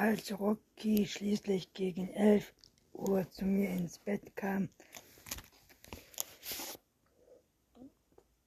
[0.00, 2.54] Als Rocky schließlich gegen elf
[2.94, 4.70] Uhr zu mir ins Bett kam,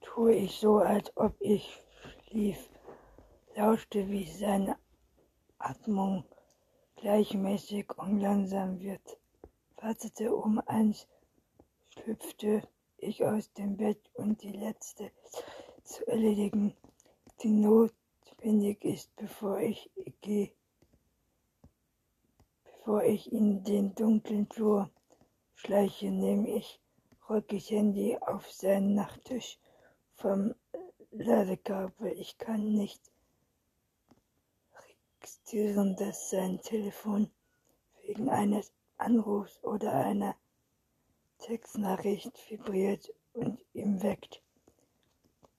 [0.01, 1.79] tue ich so, als ob ich
[2.27, 2.57] schlief,
[3.55, 4.79] lauschte, wie seine
[5.59, 6.25] Atmung
[6.95, 9.19] gleichmäßig und langsam wird,
[9.75, 11.07] wartete um eins,
[11.89, 12.67] schlüpfte
[12.97, 15.11] ich aus dem Bett und die letzte
[15.83, 16.75] zu erledigen,
[17.43, 19.91] die notwendig ist, bevor ich
[20.21, 20.51] gehe,
[22.83, 24.89] bevor ich in den dunklen Flur
[25.55, 26.81] schleiche, nehme ich
[27.29, 29.57] Rockys Handy auf seinen Nachttisch
[30.15, 30.53] vom
[31.11, 32.11] Ladekabel.
[32.19, 33.01] Ich kann nicht
[35.21, 37.31] registrieren, dass sein Telefon
[38.01, 40.35] wegen eines Anrufs oder einer
[41.37, 44.43] Textnachricht vibriert und ihm weckt.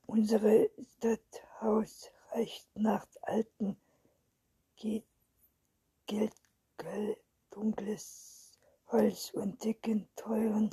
[0.07, 3.79] Unsere Stadthaus reicht nach alten,
[4.77, 6.31] geldgel,
[7.51, 8.53] dunkles
[8.89, 10.71] Holz und dicken, teuren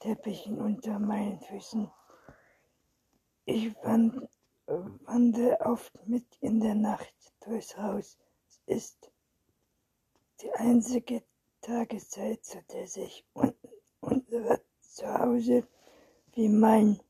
[0.00, 1.90] Teppichen unter meinen Füßen.
[3.44, 4.28] Ich wand,
[4.66, 7.14] wandere oft mit in der Nacht
[7.44, 8.18] durchs Haus.
[8.46, 9.10] Es ist
[10.40, 11.22] die einzige
[11.60, 13.54] Tageszeit, zu der sich un
[14.00, 15.66] unser Zuhause
[16.32, 17.00] wie mein,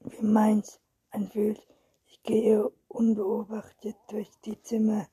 [0.00, 1.66] wie meins anfühlt.
[2.06, 5.08] Ich gehe unbeobachtet durch die Zimmer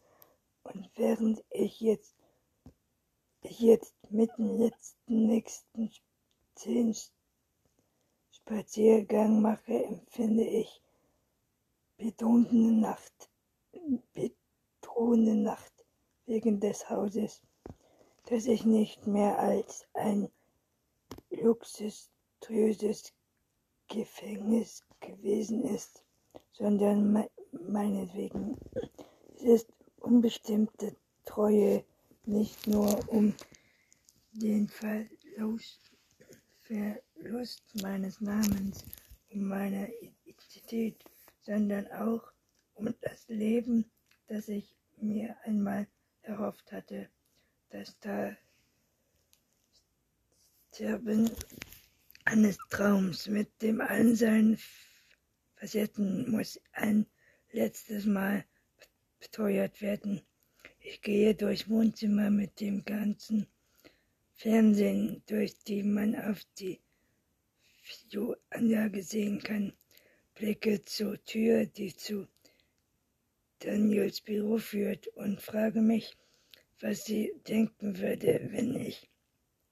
[0.63, 2.15] und während ich jetzt,
[3.43, 5.91] jetzt mit dem letzten nächsten
[6.55, 6.95] zehn
[8.31, 10.81] Spaziergang mache, empfinde ich
[11.97, 13.29] bedrohende Nacht,
[14.13, 15.73] bedrohende Nacht
[16.25, 17.41] wegen des Hauses,
[18.25, 20.29] das ich nicht mehr als ein
[21.29, 23.13] luxuriöses
[23.87, 26.03] Gefängnis gewesen ist,
[26.53, 28.57] sondern me meinetwegen.
[29.35, 29.67] Es ist
[30.01, 31.83] unbestimmte Treue,
[32.25, 33.33] nicht nur um
[34.33, 35.91] den Verlust,
[37.81, 38.85] meines Namens,
[39.29, 41.03] um meine Identität,
[41.41, 42.31] sondern auch
[42.75, 43.85] um das Leben,
[44.27, 45.87] das ich mir einmal
[46.21, 47.09] erhofft hatte,
[47.69, 48.35] dass da
[50.73, 51.29] Sterben
[52.25, 54.57] eines Traums mit dem allen seinen
[55.55, 57.05] Facetten muss ein
[57.51, 58.45] letztes Mal
[59.21, 60.21] beteuert werden.
[60.79, 63.47] Ich gehe durchs Wohnzimmer mit dem ganzen
[64.33, 66.81] Fernsehen, durch die man auf die
[67.85, 69.73] Videoanlage sehen kann.
[70.33, 72.27] Blicke zur Tür, die zu
[73.59, 76.17] Daniels Büro führt und frage mich,
[76.79, 79.07] was sie denken würde, wenn ich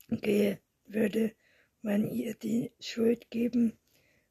[0.09, 1.33] gehe würde
[1.81, 3.77] man ihr die Schuld geben,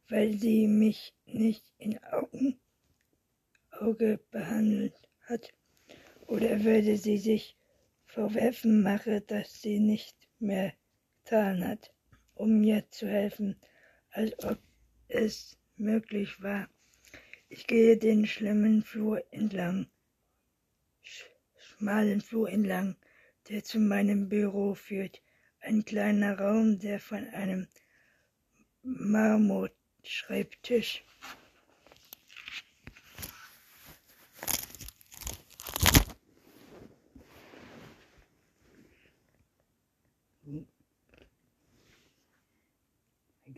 [0.09, 2.61] weil sie mich nicht in Augen,
[3.71, 5.53] Auge behandelt hat?
[6.27, 7.57] Oder würde sie sich
[8.07, 10.73] vorwerfen machen, dass sie nicht mehr
[11.25, 11.93] getan hat,
[12.35, 13.57] um mir zu helfen,
[14.11, 14.59] als ob
[15.09, 16.69] es möglich war?
[17.49, 19.87] Ich gehe den schlimmen Flur entlang,
[21.57, 22.97] schmalen Flur entlang,
[23.49, 25.23] der zu meinem Büro führt
[25.61, 27.67] ein kleiner Raum, der von einem
[28.83, 31.05] Marmorschreibtisch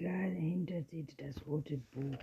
[0.00, 2.16] Egal, hinter zieht das rote Buch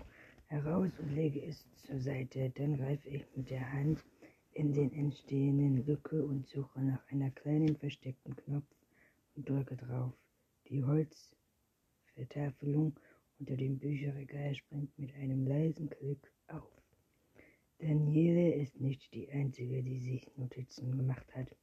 [0.48, 2.52] heraus und lege es zur Seite.
[2.56, 4.04] Dann greife ich mit der Hand
[4.54, 8.66] in den entstehenden Lücke und suche nach einer kleinen versteckten Knopf
[9.36, 10.12] und drücke drauf.
[10.70, 13.00] Die Holzvertafelung
[13.38, 16.72] unter dem Bücherregal springt mit einem leisen Klick auf.
[17.78, 21.56] Daniele ist nicht die Einzige, die sich Notizen gemacht hat.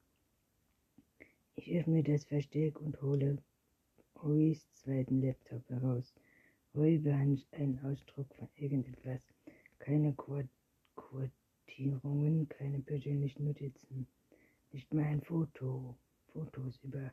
[1.56, 3.42] Ich öffne das Versteck und hole
[4.22, 6.14] Ruis zweiten Laptop heraus.
[6.74, 9.20] Rui behandelt einen Ausdruck von irgendetwas.
[9.78, 10.14] Keine
[10.96, 14.06] Quotierungen, keine persönlichen Notizen.
[14.72, 15.96] Nicht mal ein Foto.
[16.32, 17.12] Fotos über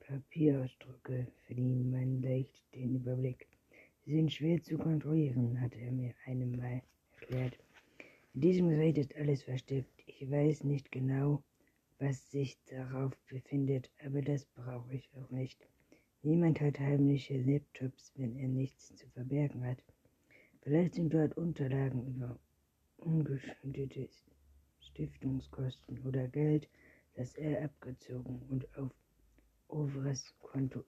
[0.00, 3.46] Papierausdrucke verliehen meinen leicht den Überblick.
[4.04, 6.82] Sie sind schwer zu kontrollieren, hat er mir einmal
[7.20, 7.58] erklärt.
[8.34, 10.02] In diesem Gerät ist alles versteckt.
[10.06, 11.42] Ich weiß nicht genau,
[11.98, 15.66] was sich darauf befindet, aber das brauche ich auch nicht.
[16.26, 19.80] Niemand hat heimliche Laptops, wenn er nichts zu verbergen hat.
[20.60, 22.36] Vielleicht sind dort Unterlagen über
[22.96, 24.08] ungeschüttete
[24.80, 26.68] Stiftungskosten oder Geld,
[27.14, 28.90] das er abgezogen und auf
[29.68, 30.82] Ovres Konto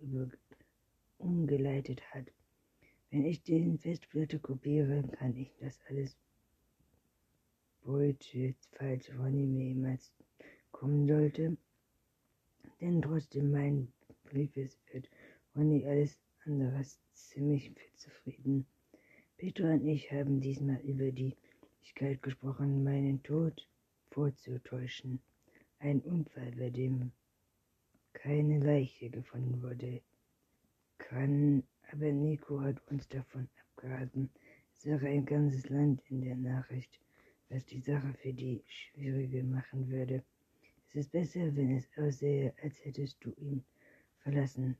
[1.18, 2.32] umgeleitet hat.
[3.12, 6.16] Wenn ich den Festplatte kopiere, kann ich das alles
[8.72, 10.12] falls von ihm jemals
[10.72, 11.56] kommen sollte.
[12.80, 13.92] Denn trotzdem mein
[14.24, 15.08] Briefes wird
[15.58, 16.16] Ronny alles
[16.46, 16.84] andere
[17.14, 18.64] ziemlich zufrieden.
[19.36, 21.36] Petra und ich haben diesmal über die
[21.98, 23.68] Möglichkeit gesprochen, meinen Tod
[24.12, 25.20] vorzutäuschen.
[25.80, 27.10] Ein Unfall, bei dem
[28.12, 30.00] keine Leiche gefunden wurde,
[30.98, 34.30] kann, aber Nico hat uns davon abgeraten.
[34.76, 37.00] Es wäre ein ganzes Land in der Nachricht,
[37.48, 40.22] was die Sache für die schwieriger machen würde.
[40.86, 43.64] Es ist besser, wenn es aussähe, als hättest du ihn
[44.20, 44.76] verlassen.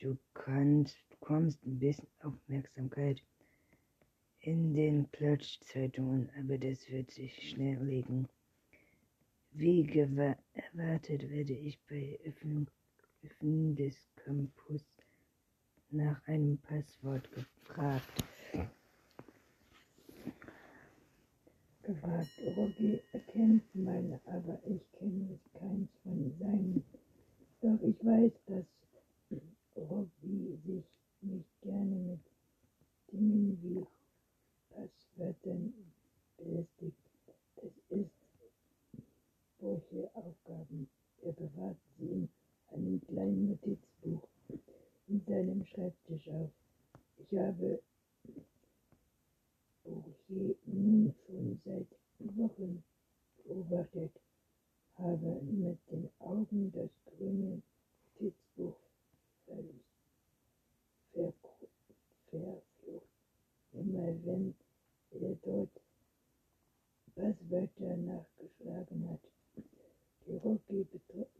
[0.00, 3.20] Du kannst, bekommst ein bisschen Aufmerksamkeit
[4.40, 8.28] in den Klatschzeitungen, aber das wird sich schnell legen.
[9.50, 12.70] Wie erwartet werde ich bei Öffnung,
[13.24, 14.84] Öffnung des Campus
[15.90, 18.24] nach einem Passwort gefragt.
[21.88, 22.28] gefragt.
[22.56, 26.84] Rocky erkennt meine, aber ich kenne keins von seinen.
[27.60, 28.64] Doch ich weiß, dass
[29.80, 30.84] Rocky sich
[31.20, 32.20] nicht gerne mit
[33.12, 33.86] Dingen wie
[34.70, 35.72] Passwörtern
[36.36, 36.96] belästigt.
[37.56, 38.10] Das ist
[39.60, 40.88] solche Aufgaben.
[41.22, 42.28] Er bewahrt sie in
[42.68, 44.28] einem kleinen Notizbuch
[45.08, 46.50] in seinem Schreibtisch auf.
[47.18, 47.80] Ich habe
[49.84, 51.86] Bourget nun schon seit
[52.36, 52.82] Wochen
[53.44, 54.12] beobachtet,
[54.96, 57.62] habe mit den Augen das grüne
[58.20, 58.76] Notizbuch
[61.12, 61.48] verflucht.
[63.72, 64.54] Immer wenn
[65.10, 65.70] er dort
[67.14, 69.20] Passwörter nachgeschlagen hat,
[70.26, 70.86] die Rocky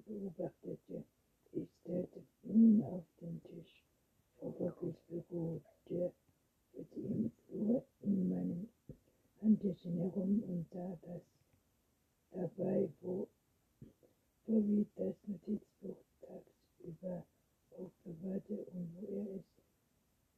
[0.07, 1.05] beobachtete.
[1.53, 3.85] Ich stellte nun auf den Tisch
[4.39, 6.13] vor Rockys Büro, der
[6.73, 8.69] führte im Flur in meinem
[9.41, 11.23] Handtäschchen herum und sah das
[12.33, 13.29] dabei, wo,
[14.47, 17.25] so wie das Notizbuch tagsüber
[17.79, 19.45] aufbewahrte und wo er es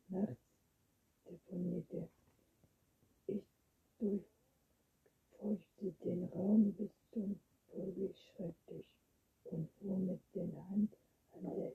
[0.09, 0.37] nachts
[1.29, 2.09] deponierte.
[3.27, 3.43] Ich
[3.99, 7.39] durchforschte den Raum bis zum
[7.73, 8.87] Schreibtisch
[9.45, 10.93] und fuhr mit der Hand
[11.33, 11.73] an der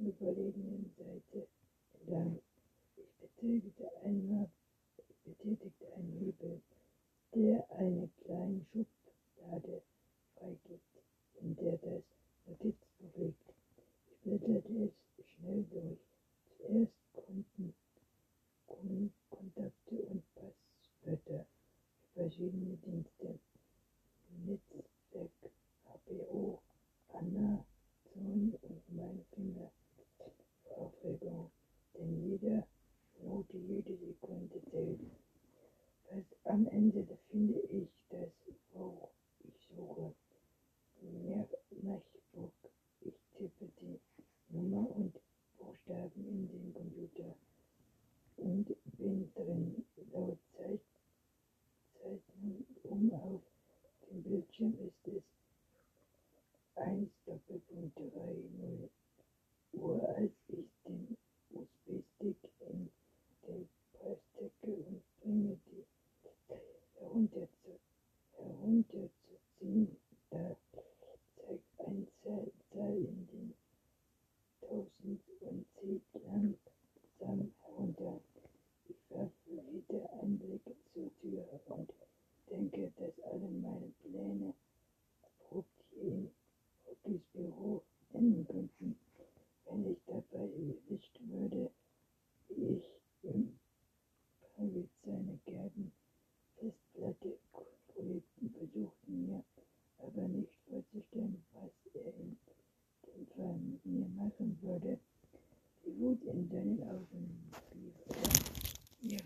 [0.00, 1.46] überlegenen Seite
[2.00, 2.38] entlang.
[2.96, 4.48] Ich betätigte einmal
[5.24, 6.60] betätigte einen Hebel,
[7.34, 9.82] der eine kleine Schublade
[10.36, 11.02] freigibt,
[11.40, 12.02] in der das
[12.46, 13.54] Notizbuch liegt.
[14.10, 15.98] Ich blätterte es schnell durch.
[16.58, 17.74] Zuerst konnten
[19.30, 21.46] Kontakte und Passwörter
[22.14, 23.38] für verschiedene Dienste.
[24.44, 25.30] Netzwerk
[25.84, 26.60] HBO,
[27.08, 27.64] Anna,
[28.12, 29.70] Sohn und mein Finger
[30.76, 31.50] Aufregung,
[31.94, 32.66] denn jede
[33.18, 35.00] Minute, jede Sekunde zählt.
[36.10, 38.28] Was am Ende finde ich das,
[38.72, 39.08] wo
[39.44, 40.14] ich suche.
[41.00, 41.48] Mehr
[41.82, 42.52] MacBook.
[43.00, 44.00] Ich tippe die
[44.50, 45.14] Nummer und
[45.58, 47.34] Buchstaben in den Computer
[48.36, 48.66] und
[48.98, 49.84] bin drin.
[50.12, 50.80] Laut Zeit,
[52.04, 53.40] Zeiten um auf
[54.10, 55.22] dem Bildschirm ist es
[56.74, 58.10] 1 Doppelpunkt 3
[59.72, 61.16] Uhr, als ich den
[61.50, 62.36] USB-Stick
[62.70, 62.90] in
[63.46, 65.84] die Preisdecke und bringe die
[66.98, 67.78] herunter zu,
[68.36, 69.96] herunterzuziehen.
[70.30, 70.56] Da
[71.46, 73.54] zeigt ein Zahl, Zahl in den
[74.60, 78.20] Tausend und zieht langsam herunter.
[78.88, 79.32] Ich werfe
[79.72, 80.62] wieder einen Blick
[80.92, 81.92] zur Tür und
[82.50, 84.54] denke, dass alle meine Pläne
[85.22, 86.30] abrupt hier in
[86.86, 88.96] Rockys Büro enden könnten,
[89.66, 91.70] wenn ich dabei erwischt würde,
[92.48, 92.90] wie ich
[93.22, 93.58] im
[94.56, 95.92] Private seine Gärten
[96.58, 99.44] Festplatte kontrollierten, versuchten mir
[99.98, 102.36] aber nicht vorzustellen, was er in
[103.06, 104.08] dem Fall mit mir
[104.44, 104.98] machen würde.
[105.84, 107.50] Die Wut in deinen Augen,
[109.00, 109.18] er, ja,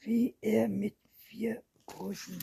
[0.00, 2.38] wie er mit vier großen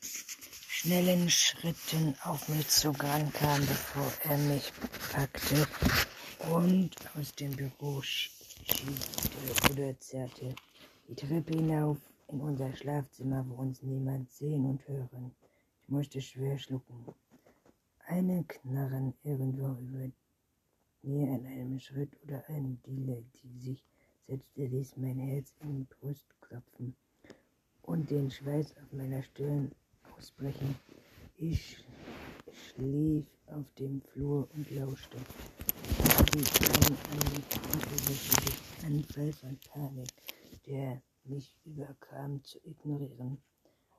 [0.00, 4.72] schnellen Schritten auf mich zugerannt kam, bevor er mich
[5.12, 5.66] packte
[6.52, 10.54] und aus dem Büro schiebte oder zerrte.
[11.08, 11.98] Die Treppe hinauf
[12.28, 15.34] in unser Schlafzimmer, wo uns niemand sehen und hören.
[15.82, 17.14] Ich musste schwer schlucken.
[18.06, 20.10] Eine Knarren irgendwo über
[21.02, 23.82] mir an einem Schritt oder eine Diele, die sich
[24.26, 26.94] setzte, ließ mein Herz in die Brust klopfen
[27.80, 29.72] und den Schweiß auf meiner Stirn
[30.14, 30.74] ausbrechen.
[31.36, 31.82] Ich
[32.52, 35.16] schlief auf dem Flur und lauschte.
[36.34, 37.42] Die einen
[37.72, 40.12] unübersichtlichen Anfall von Panik,
[40.66, 43.42] der mich überkam, zu ignorieren.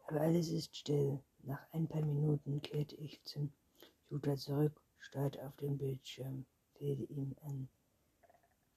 [0.05, 1.19] Aber alles ist still.
[1.41, 3.51] Nach ein paar Minuten kehrte ich zum
[4.07, 6.45] Computer zurück, starrte auf den Bildschirm,
[6.75, 7.67] fehlte ihm an,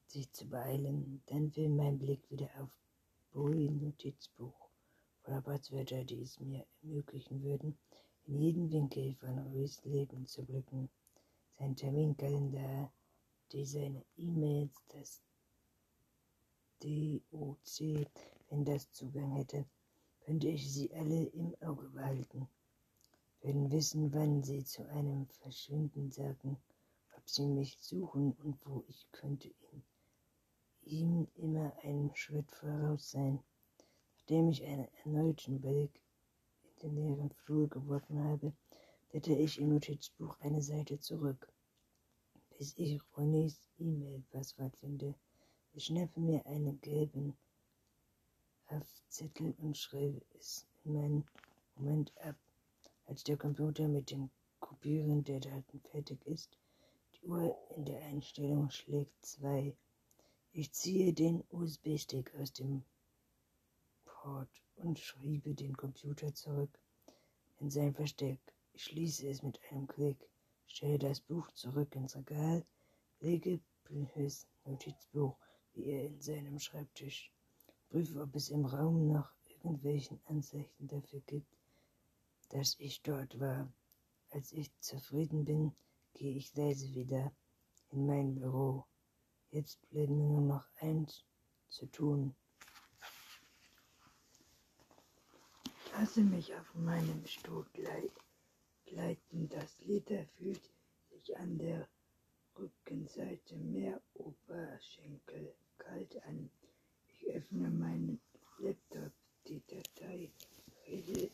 [0.06, 1.22] sich zu beeilen.
[1.26, 2.70] Dann fiel mein Blick wieder auf
[3.32, 4.70] Bowie Notizbuch
[5.22, 7.78] voller Passwörter, die es mir ermöglichen würden,
[8.24, 10.88] in jeden Winkel von Ruiz Leben zu blicken.
[11.58, 12.90] Sein Terminkalender,
[13.52, 15.20] die seine E-Mails, das
[16.80, 18.08] DOC,
[18.48, 19.66] wenn das Zugang hätte,
[20.20, 22.48] könnte ich sie alle im Auge behalten,
[23.40, 26.56] würden wissen, wann sie zu einem Verschwinden sagen,
[27.16, 29.82] ob sie mich suchen und wo ich könnte ihn,
[30.82, 33.42] ihm immer einen Schritt voraus sein.
[34.16, 36.02] Nachdem ich einen erneuten Blick
[36.62, 38.52] in den leeren Flur geworfen habe,
[39.10, 41.50] blätter ich im Notizbuch eine Seite zurück,
[42.58, 45.14] bis ich Ronys E-Mail-Passwort finde.
[45.72, 47.36] Ich schnappe mir einen gelben
[48.66, 51.24] Haftzettel und schreibe es in meinen
[51.76, 52.36] Moment ab.
[53.08, 54.28] Als der Computer mit dem
[54.60, 56.58] Kopieren der Daten fertig ist,
[57.14, 59.74] die Uhr in der Einstellung schlägt zwei.
[60.52, 62.84] Ich ziehe den USB-Stick aus dem
[64.04, 66.78] Port und schiebe den Computer zurück
[67.60, 68.40] in sein Versteck.
[68.74, 70.28] Ich schließe es mit einem Klick,
[70.66, 72.62] stelle das Buch zurück ins Regal,
[73.20, 75.34] lege Blühs Notizbuch
[75.72, 77.32] wie er in seinem Schreibtisch
[77.88, 81.57] prüfe, ob es im Raum noch irgendwelchen Anzeichen dafür gibt,
[82.50, 83.72] dass ich dort war.
[84.30, 85.72] Als ich zufrieden bin,
[86.14, 87.32] gehe ich leise wieder
[87.90, 88.84] in mein Büro.
[89.50, 91.24] Jetzt bleibt mir nur noch eins
[91.68, 92.34] zu tun.
[95.92, 99.48] Lasse mich auf meinem Stuhl gleiten.
[99.48, 100.70] Das Leder fühlt
[101.10, 101.88] sich an der
[102.58, 106.50] Rückenseite mehr Oberschenkel kalt an.
[107.08, 108.20] Ich öffne meinen
[108.58, 109.12] Laptop,
[109.46, 110.30] die Datei.
[110.86, 111.30] Rede,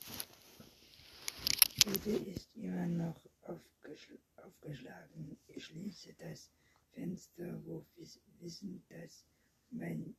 [1.87, 5.37] Rede ist immer noch aufgeschl aufgeschlagen.
[5.49, 6.51] Ich schließe das
[6.95, 7.85] Fenster, wo
[8.41, 9.27] wissen, dass
[9.71, 10.17] mein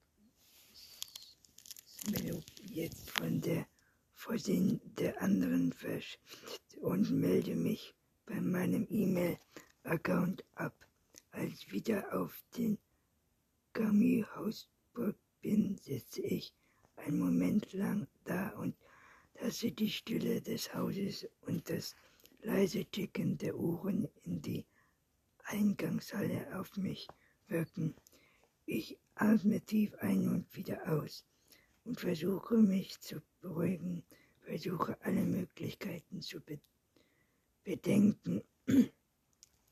[1.87, 3.65] Smilop jetzt von der
[4.13, 7.95] Vorsehen der anderen verschwindet und melde mich
[8.27, 10.75] bei meinem E-Mail-Account ab.
[11.31, 12.77] Als wieder auf den
[13.73, 16.53] Gummihausburg bin, sitze ich
[16.95, 18.75] einen Moment lang da und
[19.41, 21.95] lasse die Stille des Hauses und das
[22.41, 24.65] leise Ticken der Uhren in die
[25.43, 27.07] Eingangshalle auf mich
[27.47, 27.95] wirken.
[28.65, 31.25] Ich atme tief ein und wieder aus
[31.83, 34.03] und versuche mich zu beruhigen,
[34.39, 36.59] versuche alle Möglichkeiten zu be
[37.63, 38.43] bedenken.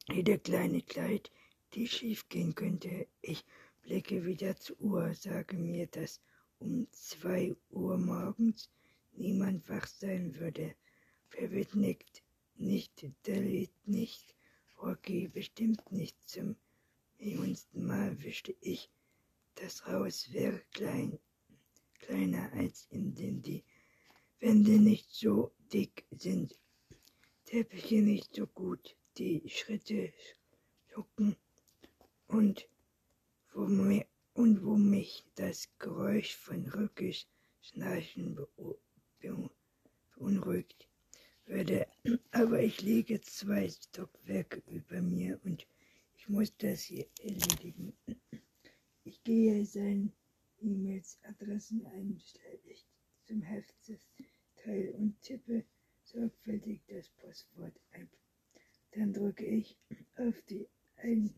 [0.09, 1.31] Jede kleine Kleid,
[1.73, 3.07] die schief gehen könnte.
[3.21, 3.45] Ich
[3.81, 6.21] blicke wieder zur Uhr, sage mir, dass
[6.59, 8.69] um zwei Uhr morgens
[9.15, 10.75] niemand wach sein würde.
[11.29, 12.23] Verwirrt nickt,
[12.55, 14.35] nicht, Dalit nicht,
[14.81, 16.55] Rocky bestimmt nicht zum
[17.17, 18.89] millionsten Mal wischte ich.
[19.55, 21.19] Das Haus wäre klein,
[21.99, 23.63] kleiner als in dem die
[24.39, 26.59] Wände nicht so dick sind,
[27.45, 30.11] Teppiche nicht so gut, die Schritte
[30.87, 31.35] schlucken
[32.27, 32.67] und
[33.53, 37.27] wo, mir, und wo mich das Geräusch von Rückes
[37.61, 38.37] Schnarchen
[40.15, 40.87] beunruhigt
[41.45, 41.87] würde.
[42.31, 45.65] Aber ich lege zwei Stockwerke über mir und
[46.17, 47.93] ich muss das hier erledigen.
[49.05, 50.13] Ich gehe seinen
[50.61, 52.21] E-Mails, Adressen ein,
[52.63, 52.85] ich
[53.25, 55.65] zum Heftsteil und tippe
[56.03, 58.09] sorgfältig das Postwort ein.
[58.91, 59.77] Dann drücke ich
[60.15, 61.35] auf die ein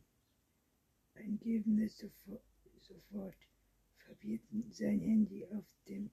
[1.15, 2.43] Eingebende sofort,
[2.77, 3.35] sofort
[3.97, 6.11] verbieten sein Handy auf dem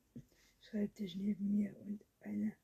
[0.73, 2.57] Schreibtisch neben mir und eine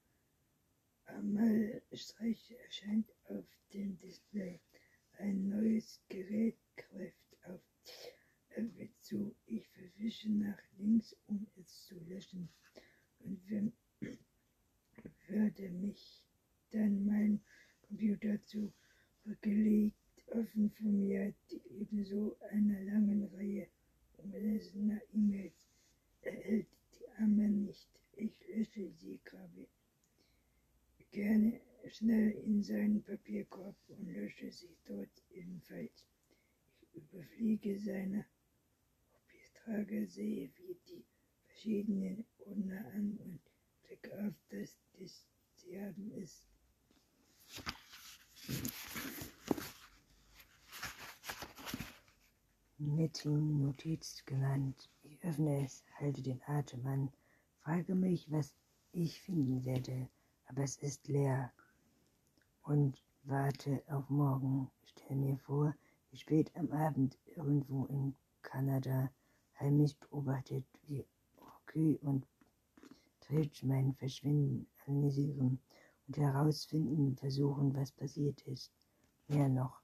[1.05, 4.59] Amalstreiche erscheint auf dem Display.
[5.19, 7.61] Ein neues Gerät greift auf
[8.57, 9.37] Öffnet zu.
[9.45, 12.49] Ich verwische nach links, um es zu löschen.
[13.19, 13.75] Und wenn,
[15.29, 16.25] würde mich
[16.71, 17.43] dann mein
[17.83, 19.99] Computer zurückgelegt
[20.29, 23.69] offen vor mir die ebenso einer langen Reihe
[24.17, 25.69] ungelesene E-Mails
[26.23, 27.98] erhält die Arme nicht.
[28.21, 29.69] Ich lösche sie, grabe
[31.13, 36.05] gerne schnell in seinen Papierkorb und lösche sie dort ebenfalls.
[36.81, 38.27] Ich überfliege seine
[39.13, 41.05] Papiertrage, sehe, wie die
[41.47, 43.41] verschiedenen Ordner an und
[43.85, 46.49] blicke auf das, das sie haben ist.
[52.79, 54.91] Meeting-Notiz genannt.
[55.05, 57.13] Ich öffne es, halte den Atem an,
[57.69, 58.55] frage mich, was
[58.93, 60.09] ich finden werde,
[60.47, 61.53] aber es ist leer
[62.63, 64.71] und warte auf morgen.
[64.87, 65.75] Stell mir vor,
[66.11, 69.11] wie spät am Abend irgendwo in Kanada
[69.61, 71.05] heimlich beobachtet, wie
[71.39, 72.27] Rocky und
[73.21, 75.61] Tritch mein Verschwinden analysieren
[76.07, 78.73] und herausfinden versuchen, was passiert ist.
[79.27, 79.83] Mehr noch,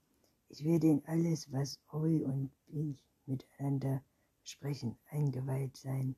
[0.49, 4.03] ich werde in alles, was Ori und ich miteinander
[4.43, 6.17] sprechen, eingeweiht sein.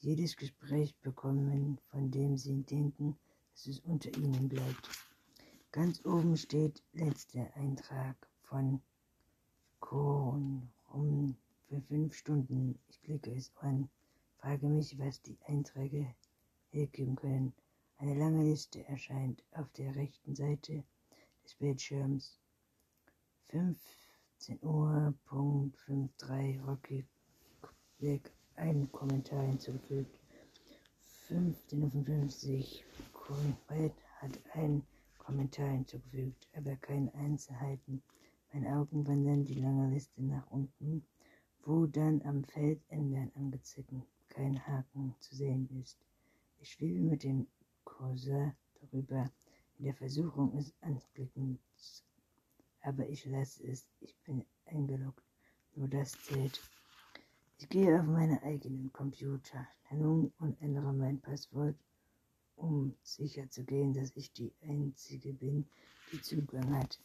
[0.00, 3.18] Jedes Gespräch bekommen, von dem sie denken,
[3.52, 4.88] dass es unter ihnen bleibt.
[5.72, 8.80] Ganz oben steht letzter Eintrag von
[9.80, 11.36] Korn rum
[11.66, 12.78] für fünf Stunden.
[12.88, 13.90] Ich klicke es an,
[14.36, 16.14] frage mich, was die Einträge
[16.70, 17.52] hergeben können.
[17.96, 20.84] Eine lange Liste erscheint auf der rechten Seite
[21.42, 22.38] des Bildschirms.
[23.48, 27.04] 15 Uhr, Punkt 53, Rocky
[27.98, 30.18] Weg, ein Kommentar hinzugefügt.
[31.28, 32.82] 15.55
[33.30, 34.82] Uhr, hat einen
[35.18, 38.02] Kommentar hinzugefügt, aber keine Einzelheiten.
[38.52, 41.06] Meine Augen wandern die lange Liste nach unten,
[41.64, 43.92] wo dann am Feld Ändern angezeigt
[44.28, 45.98] kein Haken zu sehen ist.
[46.60, 47.46] Ich schwebe mit dem
[47.84, 49.30] Cursor darüber,
[49.78, 51.58] in der Versuchung, es anzuklicken,
[52.82, 53.86] aber ich lasse es.
[54.00, 55.24] Ich bin eingeloggt.
[55.74, 56.60] Nur das zählt.
[57.60, 61.74] Ich gehe auf meine eigenen Computer-Nennung und ändere mein Passwort,
[62.54, 65.68] um sicher zu gehen, dass ich die Einzige bin,
[66.12, 67.00] die Zugang hat.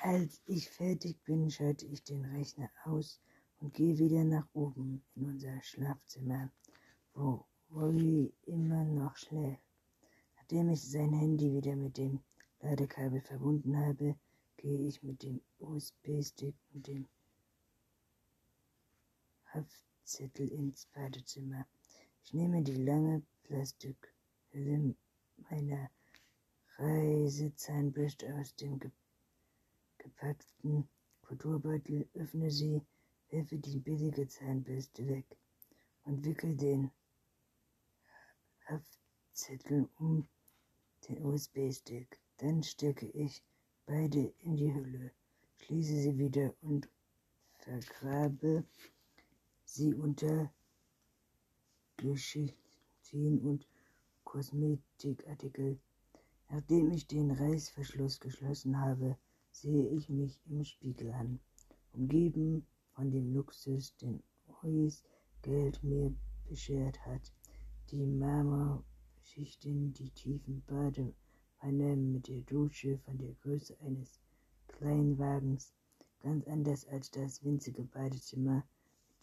[0.00, 3.20] Als ich fertig bin, schalte ich den Rechner aus
[3.60, 6.50] und gehe wieder nach oben in unser Schlafzimmer,
[7.12, 9.62] wo Roy immer noch schläft.
[10.36, 12.20] Nachdem ich sein Handy wieder mit dem
[12.60, 14.16] Ladekabel verbunden habe,
[14.56, 17.06] gehe ich mit dem USB-Stick und dem
[19.54, 21.66] Haftzettel ins Badezimmer.
[22.24, 24.94] Ich nehme die lange Plastikhülle
[25.50, 25.90] meiner
[26.78, 28.80] Reisezahnbürste aus dem
[29.98, 30.88] gepackten
[31.20, 32.80] Kulturbeutel, öffne sie,
[33.28, 35.26] werfe die billige Zahnbürste weg
[36.04, 36.90] und wickel den
[38.66, 40.26] Haftzettel um
[41.08, 42.18] den USB-Stick.
[42.38, 43.42] Dann stecke ich
[43.86, 45.12] beide in die Hülle,
[45.58, 46.88] schließe sie wieder und
[47.60, 48.64] vergrabe
[49.74, 50.52] sie unter
[51.96, 53.66] Geschichten und
[54.22, 55.80] Kosmetikartikel.
[56.50, 59.16] Nachdem ich den Reißverschluss geschlossen habe,
[59.50, 61.40] sehe ich mich im Spiegel an,
[61.94, 64.22] umgeben von dem Luxus, den
[64.62, 65.02] Ois
[65.40, 67.32] Geld mir beschert hat.
[67.90, 74.20] Die Marmorschichten, die tiefen Badewanne mit der Dusche von der Größe eines
[74.68, 75.72] Kleinwagens,
[76.20, 78.64] ganz anders als das winzige Badezimmer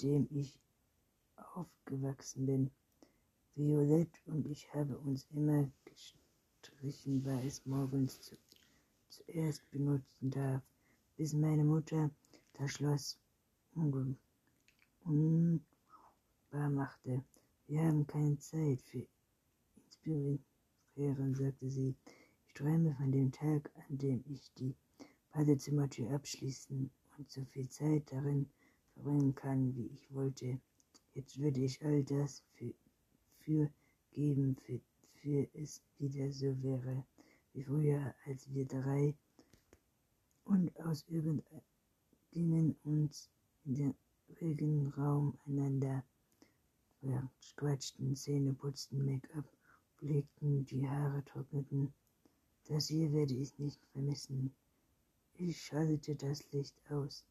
[0.02, 0.60] dem ich
[1.36, 2.72] aufgewachsen bin.
[3.56, 8.38] Violett und ich haben uns immer gestrichen, weil es morgens zu,
[9.10, 10.62] zuerst benutzen darf,
[11.18, 12.10] bis meine Mutter
[12.54, 13.20] das Schloss
[13.74, 14.16] unbar
[16.52, 17.24] machte.
[17.68, 19.06] Wir haben keine Zeit für
[19.86, 21.96] Inspirieren, sagte sie.
[22.48, 24.76] Ich träume von dem Tag, an dem ich die
[25.32, 28.50] Badezimmertür abschließen und so viel Zeit darin
[29.00, 30.60] verbringen kann, wie ich wollte.
[31.14, 32.74] Jetzt würde ich all das für,
[33.40, 33.70] für
[34.12, 34.82] geben, für,
[35.16, 37.06] für es wieder so wäre
[37.54, 39.16] wie früher, als wir drei
[40.44, 43.30] und aus irgendeinem uns
[43.64, 43.96] in den
[44.42, 46.04] ruhigen Raum einander
[47.56, 49.46] quatschten, Zähne putzten, Make-up,
[50.02, 51.94] legten, die Haare trockneten.
[52.66, 54.54] Das hier werde ich nicht vermissen.
[55.34, 57.26] Ich schaltete das Licht aus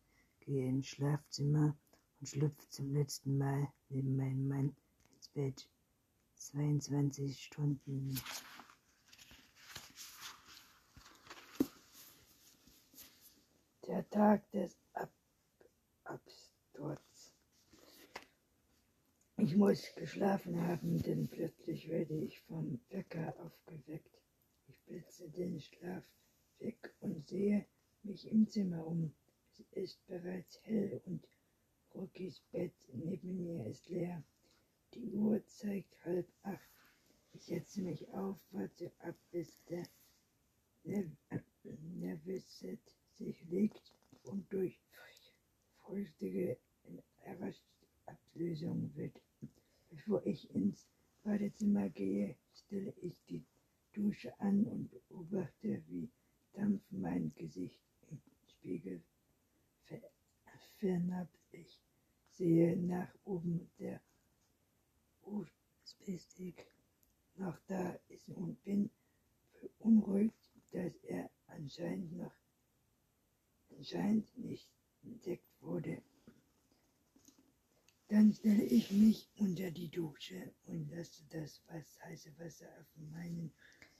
[0.49, 1.77] gehe ins Schlafzimmer
[2.21, 4.77] und schlüpfe zum letzten Mal neben meinem Mann
[5.15, 5.69] ins Bett.
[6.37, 8.19] 22 Stunden.
[13.87, 15.13] Der Tag des Ab
[16.05, 17.35] Absturz.
[19.37, 24.19] Ich muss geschlafen haben, denn plötzlich werde ich vom Wecker aufgeweckt.
[24.67, 26.05] Ich blitze den Schlaf
[26.59, 27.67] weg und sehe
[28.03, 29.13] mich im Zimmer um.
[29.59, 31.27] Es ist bereits hell und
[31.94, 34.23] Rockys Bett neben mir ist leer.
[34.94, 36.71] Die Uhr zeigt halb acht.
[37.33, 39.85] Ich setze mich auf, warte ab, bis der
[41.97, 42.81] Nervöset
[43.14, 43.92] sich legt
[44.23, 44.79] und durch
[45.81, 46.57] früchtige
[48.07, 49.21] Ablösung wird.
[49.90, 50.87] Bevor ich ins
[51.25, 53.44] Badezimmer gehe, stelle ich die
[53.92, 56.09] Dusche an und beobachte, wie
[56.53, 59.03] Dampf mein Gesicht im Spiegel
[60.79, 61.81] vernahm ich
[62.31, 64.01] sehe nach oben, der
[65.23, 66.67] USB-Stick
[67.37, 68.91] noch da ist und bin
[69.61, 70.35] beunruhigt,
[70.73, 72.35] dass er anscheinend noch
[73.77, 74.71] anscheinend nicht
[75.03, 76.03] entdeckt wurde.
[78.09, 83.53] Dann stelle ich mich unter die Dusche und lasse das was heiße Wasser auf meinen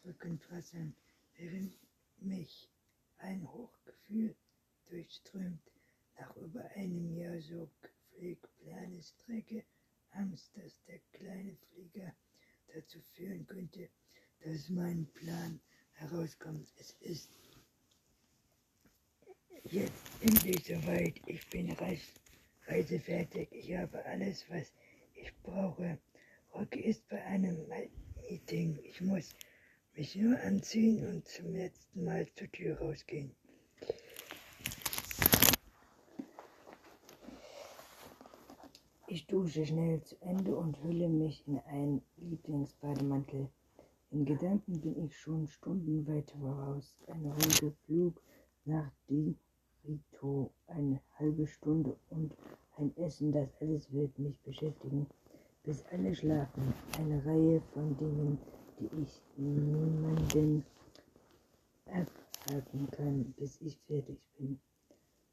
[0.05, 0.95] Rücken prasseln,
[1.37, 1.77] während
[2.19, 2.71] mich
[3.19, 4.35] ein Hochgefühl
[4.87, 5.61] durchströmt.
[6.19, 9.65] Nach über einem Jahr so gepflegt plane Strecke,
[10.11, 12.13] Angst, dass der kleine Flieger
[12.75, 13.89] dazu führen könnte,
[14.45, 15.61] dass mein Plan
[15.93, 16.69] herauskommt.
[16.77, 17.31] Es ist
[19.65, 21.21] jetzt endlich soweit.
[21.27, 21.77] Ich bin
[22.67, 23.49] reisefertig.
[23.53, 24.73] Ich habe alles, was
[25.15, 25.99] ich brauche.
[26.55, 27.67] Rocky ist bei einem
[28.29, 28.79] Meeting.
[28.83, 29.35] Ich muss
[29.95, 33.35] mich nur anziehen und zum letzten Mal zur Tür rausgehen.
[39.11, 43.49] Ich dusche schnell zu Ende und hülle mich in einen Lieblingsbademantel.
[44.11, 46.95] In Gedanken bin ich schon Stunden weit voraus.
[47.07, 48.21] Ein ruhiger Flug
[48.67, 52.37] nach Rito, eine halbe Stunde und
[52.77, 55.07] ein Essen, das alles wird mich beschäftigen,
[55.63, 56.75] bis alle schlafen.
[56.99, 58.39] Eine Reihe von Dingen,
[58.79, 60.67] die ich niemanden
[61.87, 64.61] abhaken kann, bis ich fertig bin.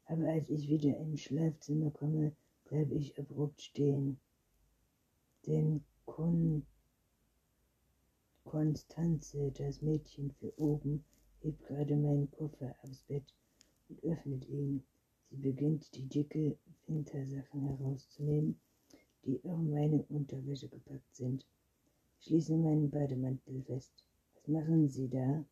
[0.06, 2.32] Aber als ich wieder ins Schlafzimmer komme,
[2.68, 4.18] bleibe ich abrupt stehen.
[5.46, 6.66] Denn Kon
[8.44, 11.04] Konstanze, das Mädchen für oben,
[11.40, 13.34] hebt gerade meinen Koffer aufs Bett
[13.88, 14.84] und öffnet ihn.
[15.30, 18.60] Sie beginnt die dicke Wintersachen herauszunehmen,
[19.24, 21.44] die in meine Unterwäsche gepackt sind.
[22.20, 24.04] Ich schließe meinen Bademantel fest.
[24.34, 25.44] Was machen Sie da?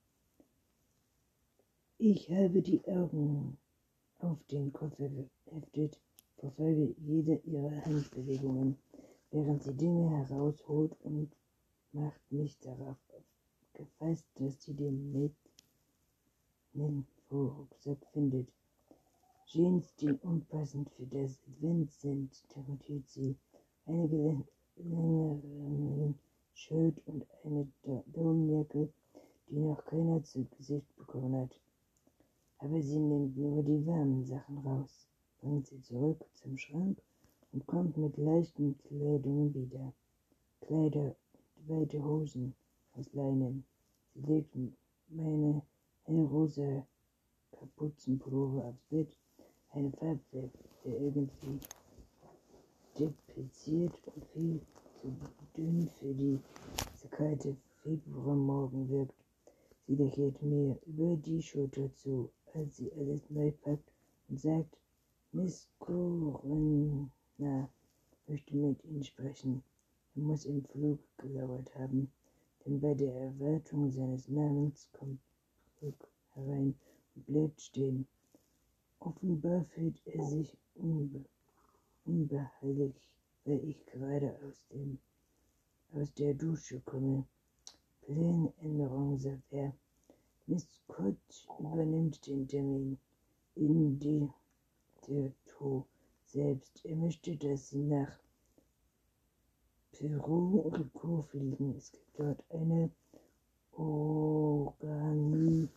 [1.98, 3.59] Ich habe die Augen
[4.18, 6.00] auf den Koffer geheftet,
[6.44, 8.76] verfolge jede ihrer Handbewegungen,
[9.30, 11.30] während sie Dinge herausholt und
[11.92, 12.98] macht mich darauf
[13.72, 15.35] gefasst, dass sie den mit
[16.74, 18.52] den Rucksack findet.
[19.46, 23.37] Jeans, die unpassend für das Advent sind, kommentiert sie.
[23.87, 24.44] Einige
[24.76, 26.14] längere
[26.52, 27.66] Shirt und eine
[28.12, 28.92] Daunenjacke,
[29.48, 31.59] die noch keiner zu Gesicht bekommen hat.
[32.59, 35.09] Aber sie nimmt nur die warmen Sachen raus,
[35.44, 37.02] bringt sie zurück zum Schrank
[37.52, 39.92] und kommt mit leichten Kleidungen wieder.
[40.62, 41.14] Kleider
[41.57, 42.54] und weite Hosen
[42.94, 43.66] aus Leinen.
[44.14, 44.57] Sie legt
[45.09, 45.61] meine
[46.04, 46.87] hellrosa
[47.52, 49.18] Kapuzenpullover aufs Bett
[49.72, 50.52] eine Farbwelt,
[50.83, 51.61] der irgendwie
[52.98, 54.61] depliziert und viel
[55.02, 55.12] zu
[55.54, 56.40] dünn für die
[57.11, 59.14] kalte Februarmorgen wirkt.
[59.87, 63.92] Sie lächelt mir über die Schulter zu, als sie alles neu packt
[64.28, 64.78] und sagt,
[65.37, 67.11] Miss Corinna
[68.29, 69.64] möchte mit Ihnen sprechen.
[70.14, 72.12] Er muss im Flug gelauert haben,
[72.64, 75.18] denn bei der Erwartung seines Namens kommt
[75.81, 76.79] Brooke herein
[77.16, 78.07] und bleibt stehen.
[79.01, 81.25] Offenbar fühlt er sich unbe
[82.05, 82.94] unbehaglich,
[83.44, 85.01] weil ich gerade aus, dem,
[85.94, 87.27] aus der Dusche komme.
[88.03, 89.75] Planänderung, sagt er.
[90.47, 92.99] Miss Scott übernimmt den Termin
[93.57, 94.29] in die,
[95.08, 95.86] der To
[96.26, 96.84] selbst.
[96.84, 98.18] Er möchte, dass sie nach
[99.92, 101.74] Peru Rico fliegen.
[101.76, 102.90] Es gibt dort eine
[103.72, 105.70] Organisation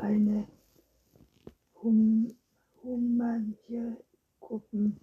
[0.00, 0.46] eine
[1.82, 2.34] hum,
[2.82, 3.96] humanitäre
[4.40, 4.98] Gruppen,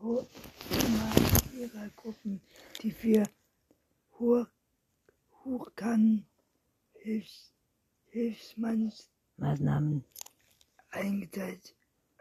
[0.00, 2.40] humanitäre Gruppen,
[2.82, 3.24] die für
[4.18, 4.48] Hur,
[5.44, 6.24] Hurkan
[7.04, 7.52] Hilfs,
[8.12, 10.04] Hilfsmaßnahmen
[10.88, 11.74] eingeteilt,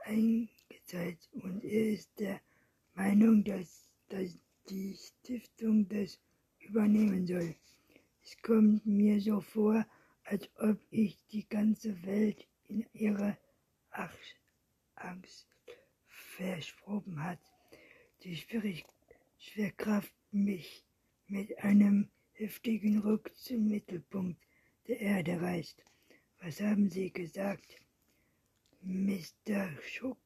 [0.03, 2.41] eingeteilt und er ist der
[2.93, 6.19] Meinung, dass, dass die Stiftung das
[6.59, 7.55] übernehmen soll.
[8.25, 9.85] Es kommt mir so vor,
[10.25, 13.37] als ob ich die ganze Welt in ihre
[14.95, 15.47] Angst
[16.07, 17.39] verschroben hat.
[18.23, 18.35] Die
[19.37, 20.83] Schwerkraft mich
[21.27, 24.41] mit einem heftigen Ruck zum Mittelpunkt
[24.87, 25.83] der Erde reißt.
[26.41, 27.77] Was haben Sie gesagt?
[28.81, 29.69] Mr.
[29.81, 30.17] Schock,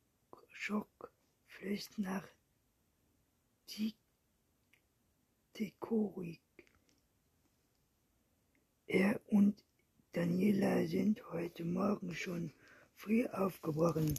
[0.52, 1.12] Schock
[1.48, 2.28] flößt nach
[5.60, 6.42] Dekorik.
[8.88, 9.64] Er und
[10.14, 12.54] Daniela sind heute Morgen schon
[12.96, 14.18] früh aufgebrochen,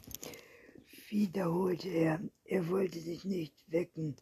[1.09, 2.21] wiederholte er.
[2.45, 4.15] Er wollte sich nicht wecken.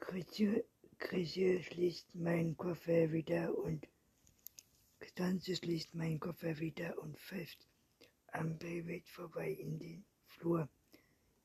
[0.00, 3.86] Christian schließt meinen Koffer wieder und
[5.16, 7.66] Constanze schließt meinen Koffer wieder und pfeift
[8.32, 10.68] am Bayweight vorbei in den Flur.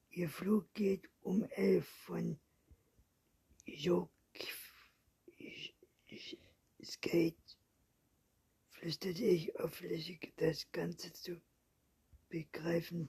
[0.09, 2.37] Ihr Flug geht um elf von
[3.65, 4.09] Jok
[6.83, 7.57] Skate,
[8.71, 11.41] flüsterte ich auflässig, das Ganze zu
[12.27, 13.07] begreifen.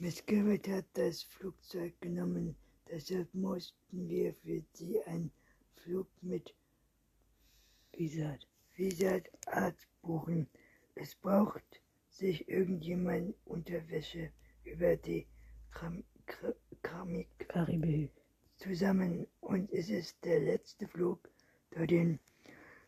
[0.00, 2.56] Miss Garrett hat das Flugzeug genommen,
[2.90, 5.30] deshalb mussten wir für sie einen
[5.76, 6.52] Flug mit
[7.92, 8.47] Visat,
[8.78, 10.46] Visat Art buchen.
[10.94, 14.30] Es braucht sich irgendjemand Unterwäsche
[14.62, 15.26] über die
[15.72, 16.04] Kram
[16.82, 18.12] Kramik Karibik
[18.56, 21.28] zusammen und es ist der letzte Flug
[21.72, 22.20] dorthin,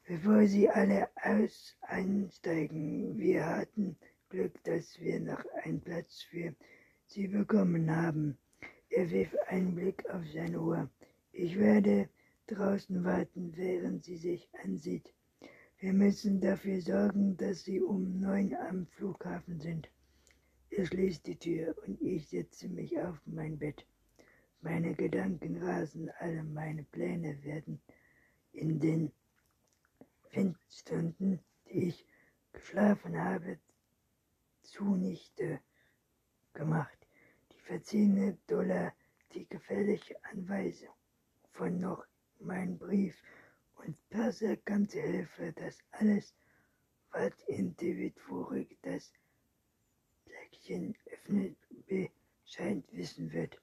[0.07, 3.19] bevor sie alle aus einsteigen.
[3.19, 3.97] Wir hatten
[4.29, 6.55] Glück, dass wir noch einen Platz für
[7.07, 8.39] sie bekommen haben.
[8.91, 10.89] Er wirft einen Blick auf seine Uhr.
[11.33, 12.09] Ich werde
[12.47, 15.13] draußen warten, während sie sich ansieht.
[15.81, 19.89] Wir müssen dafür sorgen, dass sie um neun am Flughafen sind.
[20.69, 23.87] Er schließt die Tür und ich setze mich auf mein Bett.
[24.61, 27.81] Meine Gedanken rasen, alle meine Pläne werden
[28.53, 29.11] in den
[30.33, 32.07] Windstunden, die ich
[32.53, 33.59] geschlafen habe,
[34.61, 35.61] zunichte
[36.53, 37.07] gemacht.
[37.53, 38.93] Die verziehene Dollar,
[39.33, 40.93] die gefällige Anweisung
[41.53, 42.05] von noch
[42.39, 43.17] mein Brief
[43.87, 46.35] und Perser ganze Hilfe, das alles,
[47.13, 49.13] was in David vorig das
[50.27, 53.59] Päckchen öffnet, Bescheid wissen wird.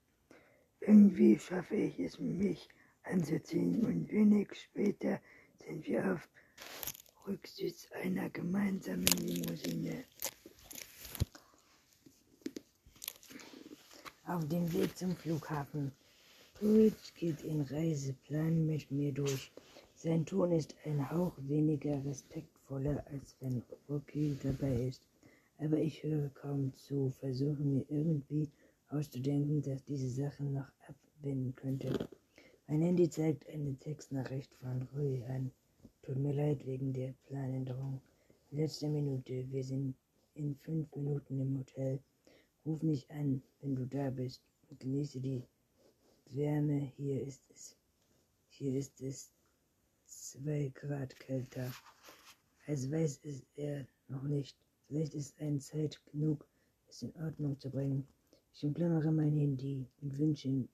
[0.81, 2.67] Irgendwie schaffe ich es, mich
[3.03, 5.21] anzuziehen und wenig später
[5.63, 6.27] sind wir auf
[7.25, 10.05] Rücksitz einer gemeinsamen Limousine.
[14.25, 15.91] Auf dem Weg zum Flughafen.
[16.53, 19.51] Pruitt geht den Reiseplan mit mir durch.
[19.99, 25.01] Sein Ton ist ein Hauch weniger respektvoller, als wenn Rocky dabei ist.
[25.57, 28.47] Aber ich höre kaum zu, versuche mir irgendwie
[28.89, 32.07] auszudenken, dass diese Sache noch abwenden könnte.
[32.67, 35.49] Mein Handy zeigt eine Textnachricht von Rui an.
[36.03, 37.99] Tut mir leid wegen der Planänderung.
[38.51, 39.95] Letzte Minute, wir sind
[40.35, 41.99] in fünf Minuten im Hotel.
[42.67, 45.41] Ruf mich an, wenn du da bist und genieße die
[46.29, 46.91] Wärme.
[46.97, 47.75] Hier ist es.
[48.49, 49.31] Hier ist es
[50.31, 51.71] zwei Grad kälter.
[52.65, 54.57] Als weiß es er noch nicht.
[54.87, 56.45] Vielleicht ist eine Zeit genug,
[56.89, 58.05] es in Ordnung zu bringen.
[58.53, 60.67] Ich umklammere mein Handy und wünsche,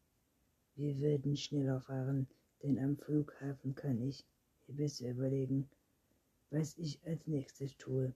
[0.76, 2.28] wir würden schneller fahren,
[2.64, 4.26] denn am Flughafen kann ich
[4.68, 5.70] mir besser überlegen,
[6.50, 8.14] was ich als nächstes tue.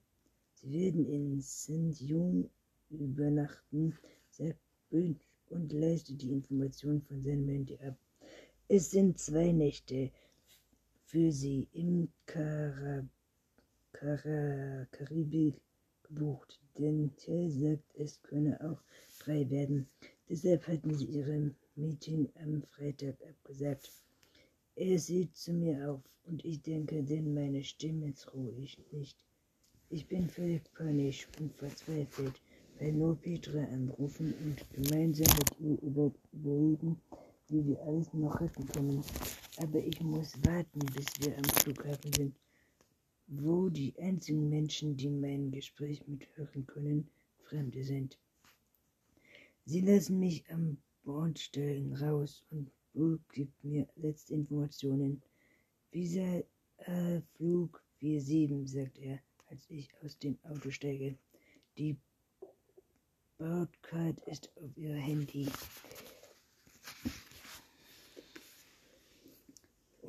[0.53, 1.99] Sie werden in St.
[1.99, 2.49] Jun
[2.89, 3.95] übernachten,
[4.31, 7.95] sagt Bünch und leistet die Information von seinem Handy ab.
[8.69, 10.11] Es sind zwei Nächte
[11.07, 13.07] für sie im Kara
[13.93, 15.55] Kara Karibik
[16.03, 19.87] gebucht, denn Till sagt, es könne auch frei werden.
[20.29, 23.89] Deshalb hatten sie ihre Meeting am Freitag abgesagt.
[24.75, 29.17] Er sieht zu mir auf und ich denke, denn meine Stimme traue ich nicht.
[29.89, 32.41] Ich bin völlig panisch und verzweifelt,
[32.79, 37.01] weil nur Petra anrufen und gemeinsam mit ihr überlegen,
[37.49, 39.03] wie wir alles noch retten können.
[39.57, 42.35] Aber ich muss warten, bis wir am Flughafen sind
[43.27, 47.09] wo die einzigen Menschen, die mein Gespräch mithören können,
[47.43, 48.17] Fremde sind.
[49.65, 55.21] Sie lassen mich am Bordstellen raus und Bull gibt mir letzte Informationen.
[55.91, 56.41] Visa
[56.77, 61.17] äh, Flug 47, sagt er, als ich aus dem Auto steige.
[61.77, 61.97] Die
[63.37, 65.47] Bordcard ist auf ihr Handy.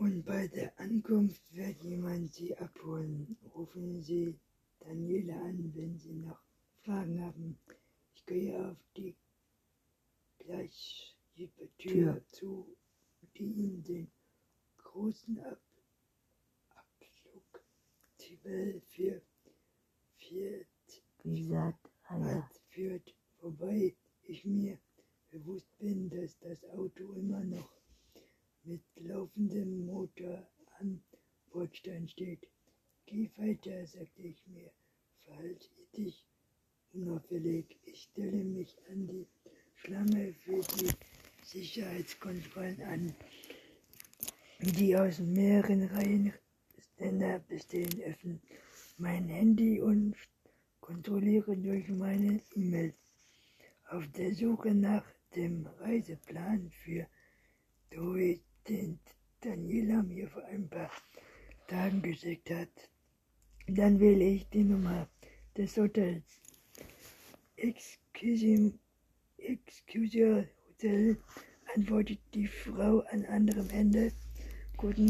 [0.08, 3.36] Und bei der Ankunft wird jemand Sie abholen.
[3.54, 4.38] Rufen Sie
[4.80, 6.40] Daniela an, wenn Sie noch
[6.82, 7.58] Fragen haben.
[8.14, 9.14] Ich gehe auf die
[10.38, 12.74] Gleichjippe Tür zu,
[13.36, 14.10] die in den
[14.78, 15.60] großen Ab
[16.70, 17.62] Abflug
[18.16, 19.20] Tibel für
[20.16, 20.64] vier
[21.22, 21.90] Gesagt,
[22.70, 24.78] führt, wobei ich mir
[25.30, 27.78] bewusst bin, dass das Auto immer noch
[28.68, 30.46] mit laufendem Motor
[30.78, 31.00] am
[31.50, 32.46] Bordstein steht.
[33.06, 34.70] Geh weiter, sagte ich mir,
[35.24, 36.26] verhalte dich
[36.92, 37.78] unauffällig.
[37.84, 39.26] Ich stelle mich an die
[39.74, 40.90] Schlange für die
[42.28, 43.14] Sicherheitskontrollen an,
[44.60, 46.32] die aus mehreren Reihen
[46.94, 48.38] Ständer bestehen, öffne
[48.98, 50.14] mein Handy und
[50.80, 52.94] kontrolliere durch meine E-Mails
[53.90, 57.06] auf der Suche nach dem Reiseplan für
[57.90, 58.98] Dorit den
[59.40, 60.90] Daniela mir vor ein paar
[61.68, 62.90] Tagen geschickt hat.
[63.66, 65.08] Dann wähle ich die Nummer
[65.56, 66.24] des Hotels.
[67.56, 68.74] Excuse,
[69.38, 71.18] excuse Hotel,
[71.74, 74.12] antwortet die Frau an anderem Ende.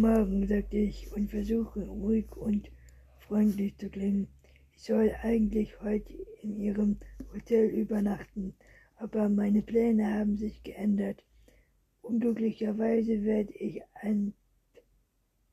[0.00, 2.70] Morgen, sagte ich und versuche ruhig und
[3.18, 4.28] freundlich zu klingen.
[4.72, 6.98] Ich soll eigentlich heute in Ihrem
[7.34, 8.54] Hotel übernachten,
[8.96, 11.24] aber meine Pläne haben sich geändert.
[12.00, 14.34] Unglücklicherweise werde ich ein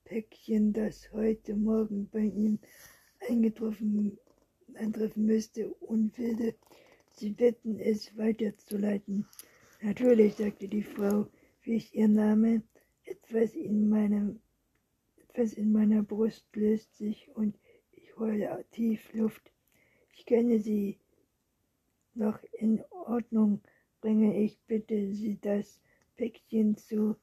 [0.04, 2.60] Päckchen, das heute Morgen bei Ihnen
[3.28, 4.20] eingetroffen
[4.76, 6.54] eintreffen müsste, und würde
[7.14, 9.26] Sie bitten, es weiterzuleiten.
[9.82, 11.28] Natürlich, sagte die Frau,
[11.64, 12.62] wie ich ihr Name,
[13.36, 14.40] etwas in meinem
[15.28, 17.60] etwas in meiner Brust löst sich und
[17.92, 19.52] ich heule tief Luft.
[20.14, 20.98] Ich kenne Sie
[22.14, 23.62] noch in Ordnung.
[24.00, 25.82] Bringe ich bitte Sie das
[26.16, 27.18] Päckchen zu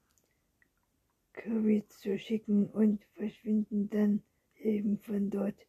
[1.33, 4.23] Curry zu schicken und verschwinden dann
[4.57, 5.67] eben von dort.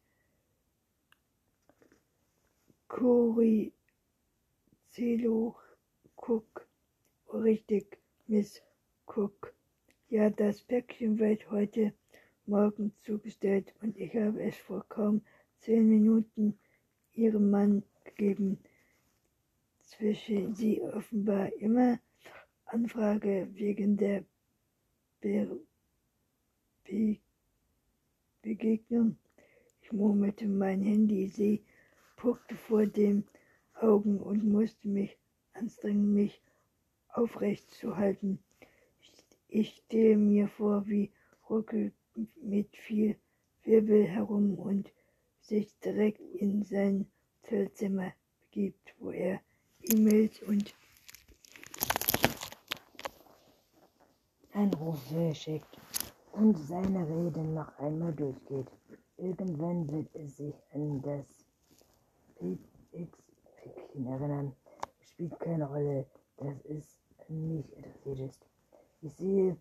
[2.90, 3.72] Cory
[4.90, 5.56] Zelo
[6.18, 6.68] Cook,
[7.32, 8.62] richtig, Miss
[9.08, 9.54] Cook.
[10.14, 11.92] Ja, das Päckchen wird heute
[12.46, 15.24] Morgen zugestellt und ich habe es vor kaum
[15.58, 16.60] zehn Minuten
[17.16, 18.60] Ihrem Mann gegeben.
[19.80, 22.00] Zwischen Sie offenbar immer
[22.66, 24.24] Anfrage wegen der
[25.20, 25.60] Be
[26.84, 27.18] Be
[28.44, 29.18] Begegnung.
[29.82, 31.64] Ich murmelte mein Handy, sie
[32.18, 33.24] puckte vor den
[33.74, 35.18] Augen und musste mich
[35.54, 36.40] anstrengen, mich
[37.08, 38.38] aufrecht zu halten.
[39.56, 41.12] Ich stehe mir vor, wie
[41.48, 41.94] ruckelt
[42.42, 43.16] mit viel
[43.64, 44.92] Wirbel herum und
[45.42, 47.06] sich direkt in sein
[47.44, 49.42] Hotelzimmer begibt, wo er
[49.84, 50.74] E-Mails und
[54.54, 55.78] Anrufe schickt
[56.32, 58.72] und seine Rede noch einmal durchgeht.
[59.18, 61.28] Irgendwann wird er sich an das
[62.40, 64.56] PX-Päckchen erinnern.
[65.00, 66.98] Es spielt keine Rolle, dass es
[67.30, 68.53] an mich interessiert ist.
[69.06, 69.58] Ich sehe,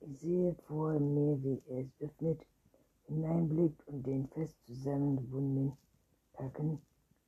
[0.00, 2.40] ich sehe vor mir, wie er es öffnet,
[3.06, 5.76] hineinblickt und den fest zusammengebundenen
[6.32, 6.80] Packen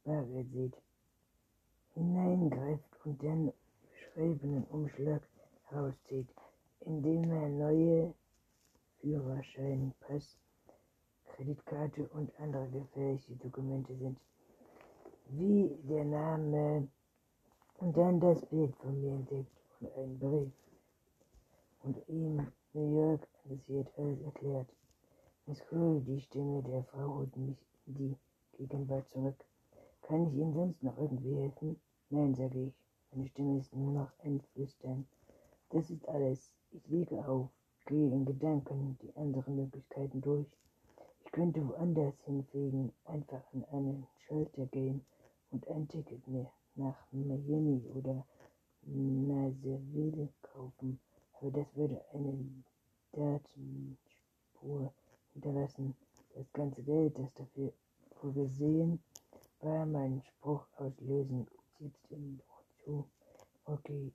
[0.05, 0.77] Bargeld sieht,
[1.95, 3.53] hineingreift und den
[3.93, 5.23] beschriebenen Umschlag
[5.69, 6.29] herauszieht
[6.87, 8.15] indem er neue
[9.01, 10.37] Führerschein, Pass,
[11.25, 14.19] Kreditkarte und andere gefährliche Dokumente sind,
[15.29, 16.89] wie der Name
[17.79, 20.53] und dann das Bild von mir entdeckt und einen Brief
[21.87, 24.69] und ihm New York interessiert alles erklärt.
[25.47, 28.17] Miss Curry, die Stimme der Frau holt mich in die
[28.59, 29.37] Gegenwart zurück.
[30.03, 31.81] Kann ich Ihnen sonst noch irgendwie helfen?
[32.11, 32.75] Nein, sage ich.
[33.13, 35.07] Meine Stimme ist nur noch ein Flüstern.
[35.71, 36.51] Das ist alles.
[36.73, 37.51] Ich lege auf,
[37.87, 40.47] gehe in Gedanken die anderen Möglichkeiten durch.
[41.25, 45.05] Ich könnte woanders hinfliegen, einfach an einen Schalter gehen
[45.53, 48.27] und ein Ticket mehr nach Miami oder
[48.83, 50.99] Nazarville kaufen,
[51.41, 52.65] aber das würde eine
[53.13, 54.93] Datenspur
[55.33, 55.95] hinterlassen.
[56.35, 57.73] Das ganze Geld, das dafür
[58.21, 59.03] vorgesehen
[59.61, 61.47] war, meinen Spruch auslösen,
[61.79, 62.41] jetzt in
[62.85, 63.05] zu.
[63.65, 64.13] Okay,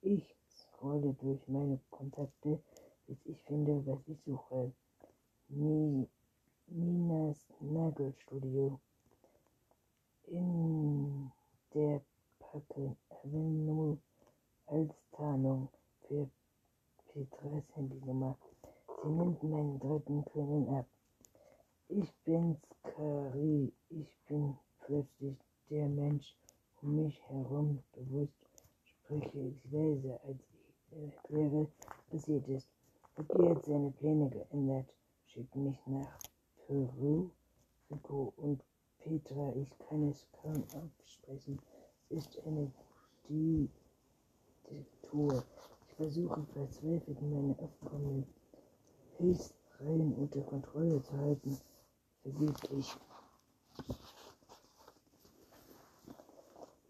[0.00, 2.60] ich scrolle durch meine Kontakte,
[3.06, 4.72] bis ich finde, was ich suche.
[6.66, 8.80] Ninas Nagelstudio.
[10.26, 11.30] In
[11.74, 12.00] der
[12.38, 13.98] Packe Avenue
[14.66, 15.68] als Tarnung
[16.08, 16.28] für
[17.12, 18.36] Petras Handynummer.
[19.02, 20.86] Sie nimmt meinen dritten Können ab.
[21.88, 23.72] Ich bin's, Kari.
[23.90, 25.36] Ich bin plötzlich
[25.70, 26.36] der Mensch
[26.82, 28.44] um mich herum bewusst
[29.04, 30.38] spreche ich leiser als
[31.28, 31.68] wäre
[32.10, 32.68] passiert ist.
[33.14, 34.86] Papier hat seine Pläne geändert,
[35.26, 36.18] schickt mich nach
[36.66, 37.30] Peru,
[37.90, 38.62] Rico und
[38.98, 39.52] Petra.
[39.56, 41.60] Ich kann es kaum absprechen.
[42.08, 42.72] Es ist eine
[44.68, 45.44] Diktatur.
[45.96, 48.26] Versuche verzweifelt, meine aufkommenden
[49.18, 51.58] Höchstreihen unter Kontrolle zu halten.
[52.22, 52.96] Vergeblich.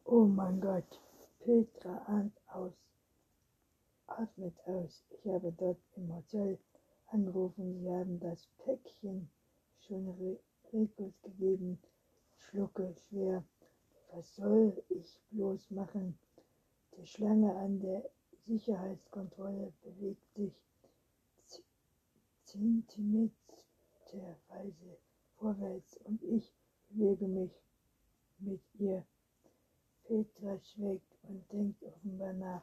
[0.04, 1.00] Oh mein Gott,
[1.40, 2.72] Petra ahnt aus
[4.06, 5.04] atmet aus.
[5.10, 6.58] Ich habe dort im Hotel
[7.08, 7.80] angerufen.
[7.80, 9.28] Sie haben das Päckchen
[9.80, 10.08] schon
[10.72, 11.78] Rikus gegeben.
[12.36, 13.44] Schlucke schwer.
[14.12, 16.18] Was soll ich bloß machen?
[16.96, 18.08] Die Schlange an der
[18.46, 20.52] Sicherheitskontrolle bewegt sich
[22.44, 24.98] zentimeterweise
[25.38, 26.52] vorwärts und ich
[26.88, 27.52] bewege mich
[28.38, 29.04] mit ihr.
[30.04, 32.62] Petra schweigt und denkt offenbar nach.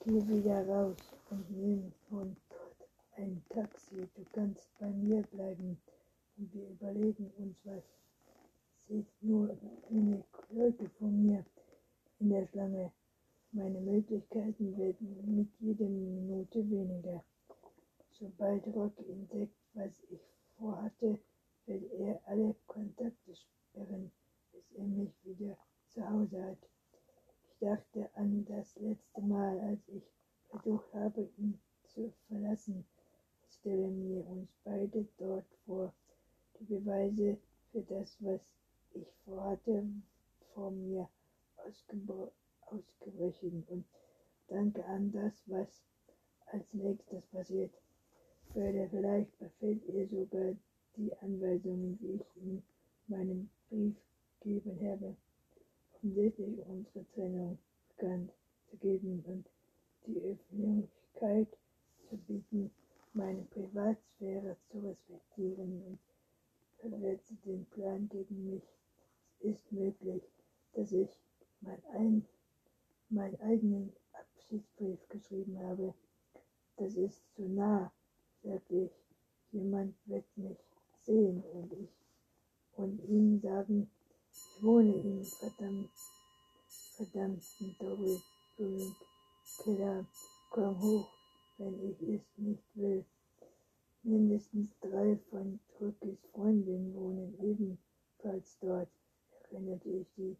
[0.00, 0.96] Geh wieder raus
[1.30, 4.08] und nimm von dort ein Taxi.
[4.14, 5.78] Du kannst bei mir bleiben
[6.36, 7.84] und wir überlegen uns was.
[8.88, 9.56] Seht nur
[9.90, 11.44] wenig Leute von mir
[12.20, 12.90] in der Schlange.
[13.56, 17.22] Meine Möglichkeiten werden mit jeder Minute weniger.
[18.10, 20.18] Sobald Rocky entdeckt, was ich
[20.58, 21.20] vorhatte,
[21.66, 24.10] will er alle Kontakte sperren,
[24.50, 26.58] bis er mich wieder zu Hause hat.
[27.44, 30.02] Ich dachte an das letzte Mal, als ich
[30.50, 32.84] versucht habe, ihn zu verlassen.
[33.46, 35.94] Ich stelle mir uns beide dort vor.
[36.58, 37.38] Die Beweise
[37.70, 38.40] für das, was
[38.94, 39.86] ich vorhatte,
[40.52, 41.08] vor mir
[42.74, 43.84] ausgebrechen und
[44.48, 45.82] danke an das, was
[46.46, 47.72] als nächstes passiert.
[48.52, 50.54] Würde vielleicht befällt ihr sogar
[50.96, 52.62] die Anweisungen, die ich in
[53.08, 53.96] meinem Brief
[54.40, 55.16] gegeben habe,
[55.94, 57.58] offensichtlich unsere Trennung
[57.88, 58.30] bekannt
[58.70, 59.46] zu geben und
[60.06, 61.48] die Öffentlichkeit
[62.08, 62.70] zu bieten,
[63.14, 65.98] meine Privatsphäre zu respektieren und
[66.78, 68.62] verletze den Plan gegen mich.
[69.40, 70.22] Es ist möglich,
[70.74, 71.08] dass ich
[71.60, 72.26] mein ein,
[73.14, 75.94] meinen eigenen Abschiedsbrief geschrieben habe.
[76.76, 77.90] Das ist zu nah,
[78.42, 78.90] sagte ich.
[79.52, 80.58] Jemand wird mich
[81.04, 81.88] sehen und ich
[82.76, 83.90] und ihm sagen,
[84.32, 85.90] ich wohne im verdammt,
[86.96, 90.06] verdammten Doppelkeller.
[90.50, 91.08] Komm hoch,
[91.58, 93.04] wenn ich es nicht will.
[94.02, 98.88] Mindestens drei von Drückis Freundinnen wohnen ebenfalls dort,
[99.50, 100.36] erinnerte ich sie.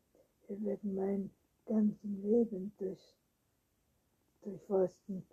[0.49, 1.31] Wir werden mein
[1.67, 3.15] ganzes Leben durch,
[4.43, 5.25] durchforsten.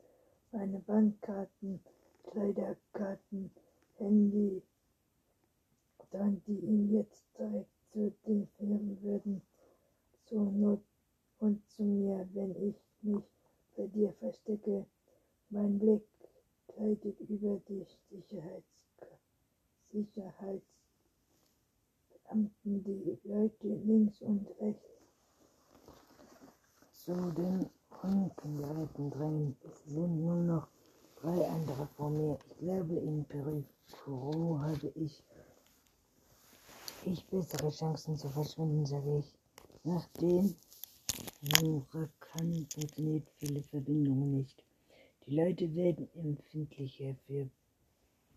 [0.51, 1.81] Meine Bankkarten,
[2.23, 3.51] Kleiderkarten,
[3.97, 4.61] Handy,
[6.11, 9.41] dann die ihn jetzt direkt zu den führen würden,
[10.25, 10.81] zur Not
[11.39, 13.23] und zu mir, wenn ich mich
[13.75, 14.85] bei dir verstecke.
[15.49, 16.03] Mein Blick
[16.67, 18.65] gleitet über die Sicherheits
[19.91, 25.00] Sicherheitsbeamten, die Leute links und rechts
[27.05, 27.67] zu den
[28.03, 29.57] Unkenleuten drängen.
[29.63, 30.67] Es sind nur noch
[31.15, 32.37] drei andere vor mir.
[32.47, 35.23] Ich glaube, in Peru habe ich,
[37.05, 39.33] ich bessere Chancen zu verschwinden, sage ich.
[39.83, 40.55] Nach dem
[41.59, 44.63] Huracan funktioniert viele Verbindungen nicht.
[45.25, 47.49] Die Leute werden empfindlicher für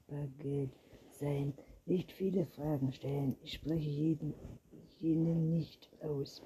[0.07, 0.71] Bargeld
[1.11, 1.53] sein,
[1.85, 3.37] nicht viele Fragen stellen.
[3.43, 4.33] Ich spreche jeden,
[5.01, 6.41] jenen nicht aus,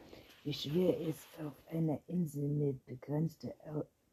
[0.49, 3.53] wie schwer es auf einer Insel mit begrenzter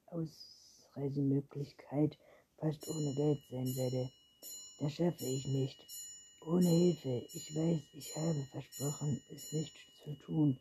[0.08, 2.18] Ausreisemöglichkeit
[2.58, 4.12] fast ohne Geld sein werde.
[4.82, 5.80] Das schaffe ich nicht.
[6.46, 7.26] Ohne Hilfe.
[7.34, 10.60] Ich weiß, ich habe versprochen, es nicht zu tun.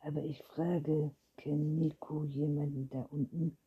[0.00, 3.58] Aber ich frage, kennt Nico jemanden da unten?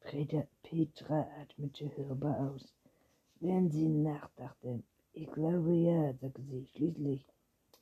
[0.00, 2.74] Petra atmete hörbar aus.
[3.40, 4.82] Während sie nachdachte,
[5.14, 7.26] ich glaube ja, sagte sie schließlich.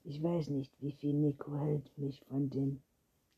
[0.04, 2.80] Ich weiß nicht, wie viel Nico hält mich von den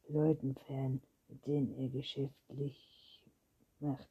[0.08, 3.24] Leuten fern, mit denen er geschäftlich
[3.80, 4.08] macht.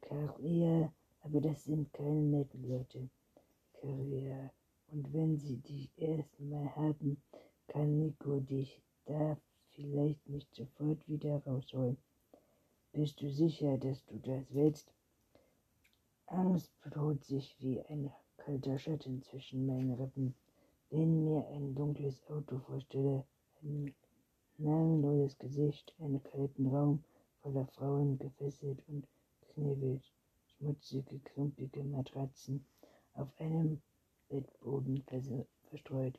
[0.00, 3.08] Karriere, aber das sind keine netten Leute.
[3.80, 4.50] Karriere.
[4.88, 7.20] Und wenn sie dich erst mal haben,
[7.68, 9.36] kann Nico dich da
[9.70, 11.96] vielleicht nicht sofort wieder rausholen.
[12.92, 14.92] Bist du sicher, dass du das willst?
[16.26, 20.34] Angst bedroht sich wie ein kalter Schatten zwischen meinen Rippen.
[20.90, 23.24] Wenn mir ein dunkles Auto vorstelle,
[23.62, 23.94] ein
[24.58, 27.04] namenloses Gesicht, einen kalten Raum
[27.42, 29.06] voller Frauen gefesselt und
[29.52, 30.12] knebelt,
[30.46, 32.64] schmutzige, klumpige Matratzen
[33.14, 33.80] auf einem
[34.28, 35.04] Bettboden
[35.68, 36.18] verstreut,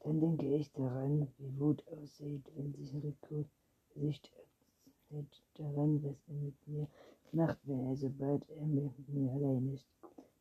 [0.00, 3.44] dann denke ich daran, wie Wut aussieht, wenn sich Rico
[3.90, 4.30] Gesicht
[5.10, 6.88] nicht daran, was er mit mir
[7.32, 9.86] macht, wenn er sobald er mit mir allein ist.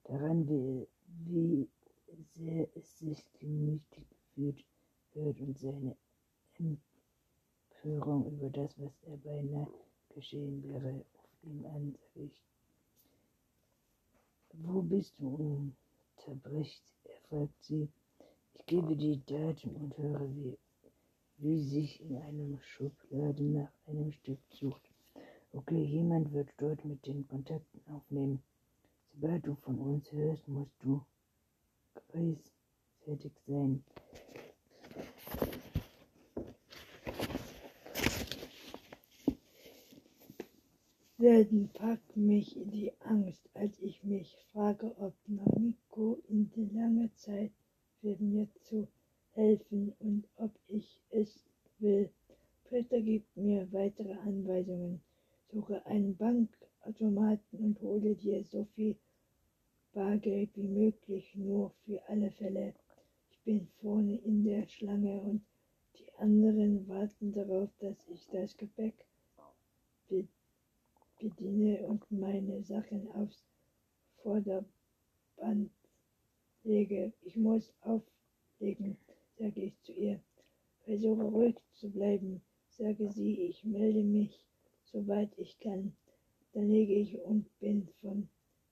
[0.04, 0.88] Daran, wie,
[1.26, 1.70] wie
[2.34, 4.66] sehr es sich gemütlich gefühlt
[5.14, 5.96] wird und seine
[7.84, 9.68] Empörung über das, was er beinahe
[10.16, 12.42] geschehen wäre, auf ihm an, sag ich.
[14.54, 15.74] Wo bist du?
[16.16, 17.90] unterbricht er, fragt sie.
[18.54, 20.58] Ich gebe die Daten und höre, wie
[21.38, 24.90] wie sich in einem Schublade nach einem Stift sucht.
[25.52, 28.42] Okay, jemand wird dort mit den Kontakten aufnehmen.
[29.12, 31.02] Sobald du von uns hörst, musst du
[32.08, 32.54] Grace
[33.04, 33.84] fertig sein.
[41.24, 47.54] Selten packt mich die Angst, als ich mich frage, ob Nico in der langen Zeit
[48.02, 48.90] für mir zu
[49.32, 51.46] helfen und ob ich es
[51.80, 52.10] will.
[52.66, 55.00] Peter gibt mir weitere Anweisungen.
[55.50, 58.98] Suche einen Bankautomaten und hole dir so viel
[59.94, 62.74] Bargeld wie möglich, nur für alle Fälle.
[63.32, 65.42] Ich bin vorne in der Schlange und
[65.98, 69.06] die anderen warten darauf, dass ich das Gepäck
[71.24, 73.46] bediene und meine Sachen aufs
[74.22, 74.66] Vorder
[75.38, 75.72] Band
[76.64, 77.14] lege.
[77.22, 78.98] Ich muss auflegen,
[79.38, 80.20] sage ich zu ihr.
[80.84, 83.36] Versuche ruhig zu bleiben, sage sie.
[83.42, 84.46] Ich melde mich,
[84.84, 85.96] soweit ich kann.
[86.52, 88.28] Dann lege ich und bin von,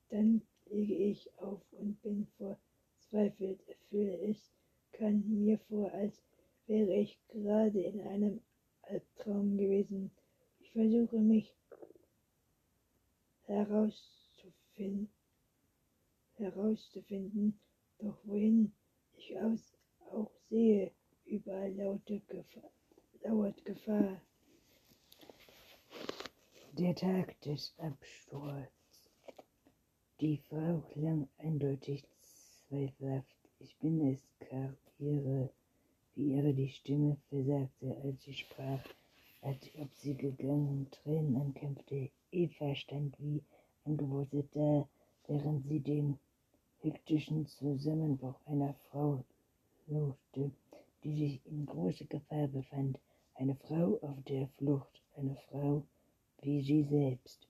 [0.10, 3.62] dann lege ich auf und bin verzweifelt.
[3.90, 4.52] Fühle es,
[4.92, 6.22] kann mir vor, als
[6.68, 8.42] wäre ich gerade in einem
[8.84, 10.12] Albtraum gewesen.
[10.60, 11.56] Ich versuche mich
[13.46, 15.10] herauszufinden,
[16.36, 17.60] herauszufinden,
[18.00, 18.72] doch wohin
[19.18, 19.74] ich aus,
[20.12, 20.92] auch sehe,
[21.26, 22.72] überall laute Gefahr,
[23.24, 24.22] lauert Gefahr.
[26.74, 28.72] Der Tag des Absturzes.
[30.20, 33.36] Die Frau klang eindeutig zweifelhaft.
[33.60, 35.50] Ich bin es, Karl, ihre,
[36.16, 38.84] wie ihre die Stimme versagte, als sie sprach,
[39.42, 42.10] als ob sie gegangen Tränen ankämpfte.
[42.32, 43.44] Eva stand wie
[43.84, 44.88] angewurzelt da,
[45.28, 46.18] während sie den
[46.82, 49.24] hektischen Zusammenbruch einer Frau
[49.88, 50.52] suchte,
[51.04, 53.00] die sich in großer Gefahr befand.
[53.36, 55.84] Eine Frau auf der Flucht, eine Frau
[56.42, 57.48] wie sie selbst.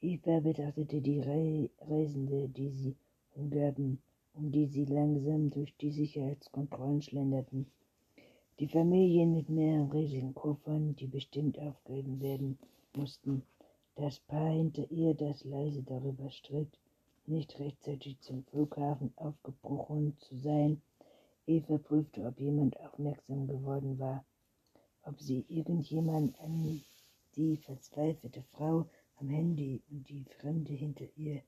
[0.00, 2.96] Eva betrachtete die Reisende, die sie
[3.34, 4.02] umgaben,
[4.34, 7.66] um die sie langsam durch die Sicherheitskontrollen schlenderten.
[8.58, 12.58] Die Familien mit mehreren riesigen Koffern, die bestimmt aufgegeben werden
[12.94, 13.42] mussten.
[13.96, 16.78] Das Paar hinter ihr, das leise darüber stritt,
[17.26, 20.80] nicht rechtzeitig zum Flughafen aufgebrochen zu sein.
[21.46, 24.24] Eva prüfte, ob jemand aufmerksam geworden war,
[25.02, 26.82] ob sie irgendjemand an
[27.36, 31.42] die verzweifelte Frau am Handy und die Fremde hinter ihr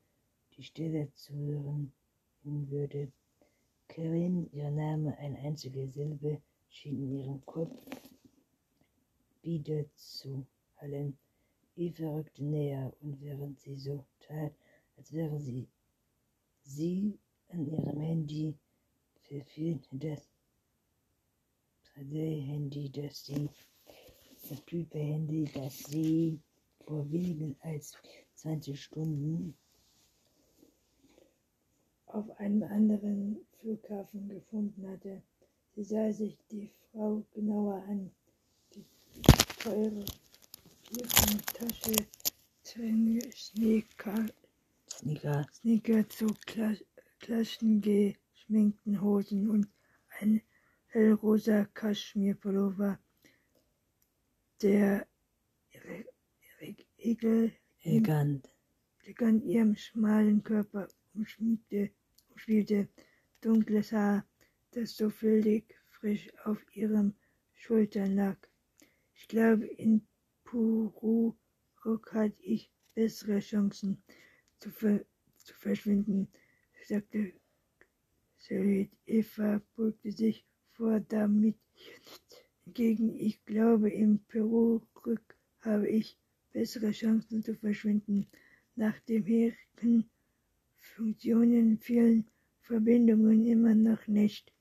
[0.58, 1.90] die Stille zuhören
[2.42, 3.10] würde.
[3.88, 7.78] Karin, ihr Name, eine einzige Silbe, schien in ihrem Kopf
[9.42, 10.46] wieder zu
[10.76, 11.16] hallen.
[11.76, 14.52] Eva rückte näher und während sie so tat,
[14.96, 15.68] als wäre sie
[16.68, 18.54] sie an ihrem Handy,
[19.22, 20.28] verfiel das
[21.94, 23.48] Handy, das sie,
[24.48, 26.40] das Type-Handy, das sie
[26.80, 27.94] vor wenigen als
[28.34, 29.56] 20 Stunden
[32.06, 35.22] auf einem anderen Flughafen gefunden hatte.
[35.78, 38.10] Sie sah sich die Frau genauer an.
[38.74, 38.84] Die
[39.62, 40.04] teure
[41.54, 41.94] Tasche,
[42.64, 44.26] Zwänge, Sneaker,
[44.90, 46.74] Sneaker, Sneaker zu Kla
[47.20, 49.68] klaschengeschminkten Hosen und
[50.18, 50.42] ein
[50.88, 52.98] hellrosa Kaschmirpullover,
[54.60, 55.06] der
[56.96, 57.52] Egel
[57.84, 58.52] elegant,
[59.04, 61.92] elegant ihrem schmalen Körper umschmiegte,
[62.30, 62.88] umspielte,
[63.40, 64.26] dunkles Haar,
[64.72, 67.14] das so völlig frisch auf ihren
[67.54, 68.36] Schultern lag.
[69.14, 70.06] Ich glaube, in
[70.44, 71.34] Puru
[72.12, 74.02] hatte ich bessere Chancen
[74.58, 75.04] zu, ver
[75.36, 76.28] zu verschwinden,
[76.86, 77.32] sagte
[78.38, 78.90] Salit.
[79.06, 81.56] Eva beugte sich vor damit
[82.66, 83.16] entgegen.
[83.18, 86.16] Ich glaube, im Peru rück habe ich
[86.52, 88.26] bessere Chancen zu verschwinden.
[88.76, 90.08] Nach dem Herken
[90.76, 94.52] funktionen vielen Verbindungen immer noch nicht.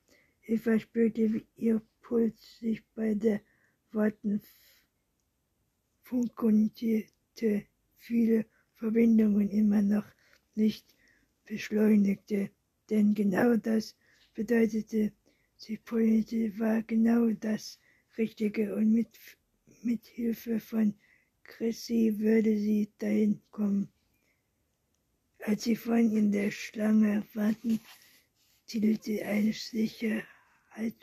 [0.49, 3.41] Eva spürte, wie ihr Puls sich bei der
[3.91, 4.41] Worten
[6.03, 7.65] funkierte
[7.97, 8.45] viele
[8.75, 10.05] Verbindungen immer noch
[10.55, 10.85] nicht
[11.45, 12.49] beschleunigte,
[12.89, 13.97] denn genau das
[14.33, 15.11] bedeutete,
[15.57, 17.77] sie Politik war genau das
[18.17, 19.19] Richtige und mit,
[19.83, 20.93] mit Hilfe von
[21.43, 23.89] Chrissy würde sie dahin kommen.
[25.39, 27.81] Als sie vorhin in der Schlange warten,
[28.65, 29.25] zielte
[30.77, 30.93] eine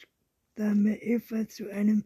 [0.54, 2.04] Sicherheitsdame Eva zu einem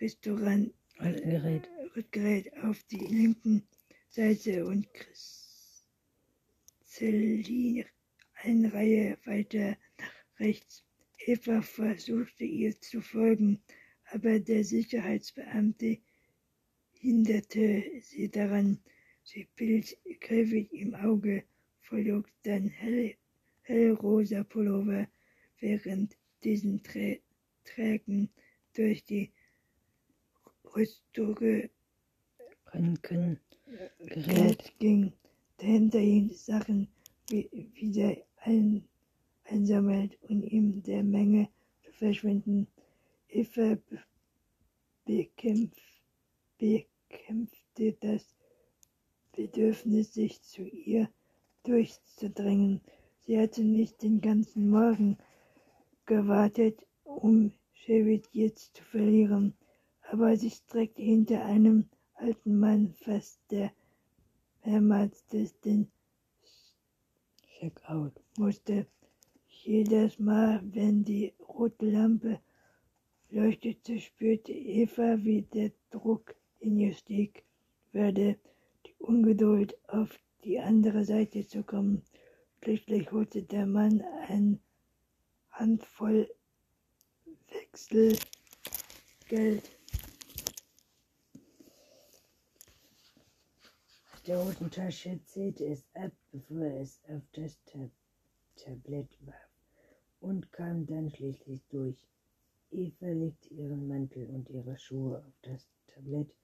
[0.00, 1.68] Restaurant Gerät.
[1.94, 3.62] Rückgerät auf die linken
[4.08, 4.88] Seite und
[6.86, 7.84] Celine
[8.42, 10.82] eine Reihe weiter nach rechts.
[11.18, 13.60] Eva versuchte ihr zu folgen,
[14.06, 15.98] aber der Sicherheitsbeamte
[16.94, 18.78] hinderte sie daran.
[19.24, 21.44] Sie bild griffig im Auge,
[21.82, 23.14] verlog dann hell,
[23.62, 25.06] hellrosa Pullover,
[25.60, 27.20] während diesen Trä
[27.64, 28.30] Trägen
[28.74, 29.30] durch die
[30.74, 31.36] Rüstung
[32.72, 33.40] Röntgengerät
[33.98, 35.12] Gerät ging,
[35.58, 36.88] dahinter ihn Sachen
[37.28, 38.88] wieder ein,
[39.44, 41.48] einsammelt und ihm der Menge
[41.82, 42.66] zu verschwinden.
[43.28, 43.76] Eva
[45.04, 45.76] bekämpf,
[46.56, 48.34] bekämpfte das
[49.32, 51.10] Bedürfnis, sich zu ihr
[51.64, 52.80] durchzudrängen.
[53.26, 55.18] Sie hatte nicht den ganzen Morgen
[56.08, 59.54] gewartet, um Chevy jetzt zu verlieren
[60.10, 61.84] aber sie streckte hinter einem
[62.14, 63.72] alten Mann fest, der
[64.64, 65.90] mehrmals den
[67.58, 68.86] Checkout musste.
[69.48, 72.40] Jedes Mal, wenn die rote Lampe
[73.30, 77.44] leuchtete, spürte Eva, wie der Druck in ihr stieg,
[77.92, 78.38] werde
[78.86, 82.02] die Ungeduld, auf die andere Seite zu kommen.
[82.62, 84.58] Schließlich holte der Mann eine
[85.58, 86.28] Handvoll
[87.50, 88.20] Wechselgeld.
[94.24, 97.90] Der Hosentasche zählte es ab, bevor er es auf das Tab
[98.54, 99.50] Tablett warf
[100.20, 102.06] und kam dann schließlich durch.
[102.70, 106.36] Eva legte ihren Mantel und ihre Schuhe auf das Tablett,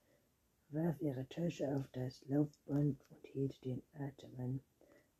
[0.71, 4.59] warf ihre Tasche auf das Laufband und hielt den Atem an,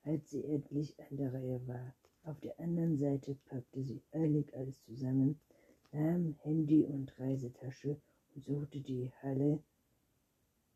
[0.03, 1.95] als sie endlich an der Reihe war.
[2.25, 5.39] Auf der anderen Seite packte sie eilig alles zusammen,
[5.91, 8.01] nahm Handy und Reisetasche
[8.33, 9.63] und suchte die Halle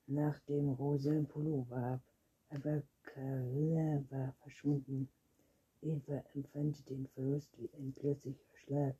[0.07, 2.01] nach dem rosa Pullover ab,
[2.49, 5.09] aber Carilla war verschwunden.
[5.81, 8.95] Eva empfand den Verlust wie ein plötzlicher Schlag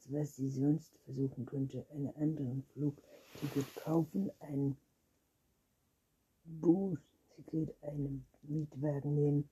[0.00, 4.76] als was sie sonst versuchen könnte, einen anderen Flugticket kaufen, ein
[6.44, 9.48] Busticket, einen Mietwagen nehmen,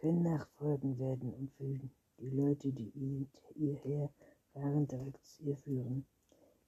[0.00, 1.78] können nachfolgen werden und für
[2.18, 4.10] die Leute, die hierher
[4.52, 6.06] fahren, direkt zu ihr führen.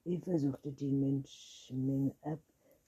[0.05, 2.39] Eva suchte die Menschenmenge ab,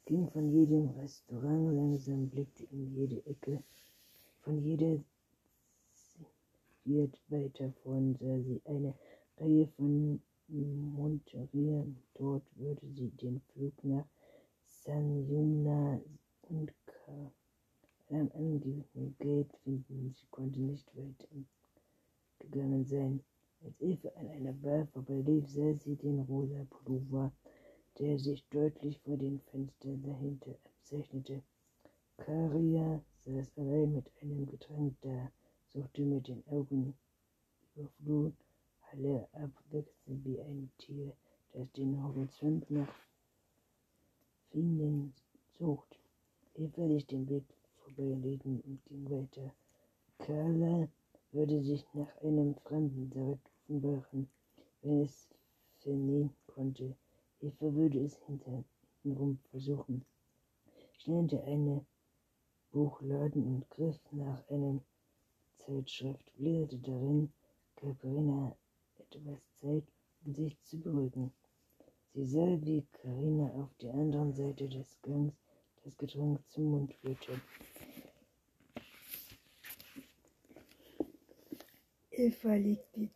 [0.06, 3.64] ging von jedem Restaurant langsam, blickte in jede Ecke,
[4.42, 5.00] von jeder
[6.86, 8.94] wird weiter vorn sah sie eine
[9.38, 11.96] Reihe von Monterey.
[12.16, 14.06] Dort würde sie den Flug nach
[14.66, 16.02] San Yuna
[16.50, 16.74] und
[18.10, 20.14] am angegebenen Gate finden.
[20.14, 21.28] Sie konnte nicht weit
[22.40, 23.24] gegangen sein.
[23.64, 27.32] Als Eva an einer Bar vorbeilief, sah sie den rosa Pullover,
[27.98, 31.42] der sich deutlich vor dem Fenster dahinter abzeichnete.
[32.18, 35.32] Karia saß allein mit einem Getränk da,
[35.70, 36.94] suchte mit den Augen
[37.76, 38.34] über Flut
[38.92, 41.16] alle abwechselnd wie ein Tier,
[41.54, 42.94] das den Horizont nach
[44.52, 45.14] Finden
[45.58, 46.00] sucht.
[46.56, 47.46] Eva ließ den Blick
[47.96, 49.54] vorbeilegen und ging weiter.
[50.20, 50.88] Carla
[51.32, 54.28] würde sich nach einem Fremden direkt offenbaren,
[54.82, 55.30] wenn es
[55.80, 56.96] vernehmen konnte.
[57.42, 60.06] Eva würde es hintenrum versuchen.
[60.98, 61.86] Schnellte eine
[62.72, 64.80] Buchladen und griff nach einer
[65.58, 67.32] Zeitschrift, blätterte darin,
[67.76, 68.56] gab Rena
[68.98, 69.84] etwas Zeit,
[70.26, 71.32] um sich zu beruhigen.
[72.14, 75.34] Sie sah, wie Karina auf der anderen Seite des Gangs
[75.84, 77.42] das Getränk zum Mund führte.
[82.16, 83.10] Eva legte die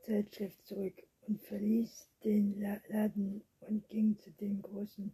[0.00, 5.12] Zeitschrift zurück und verließ den Laden und ging zu den großen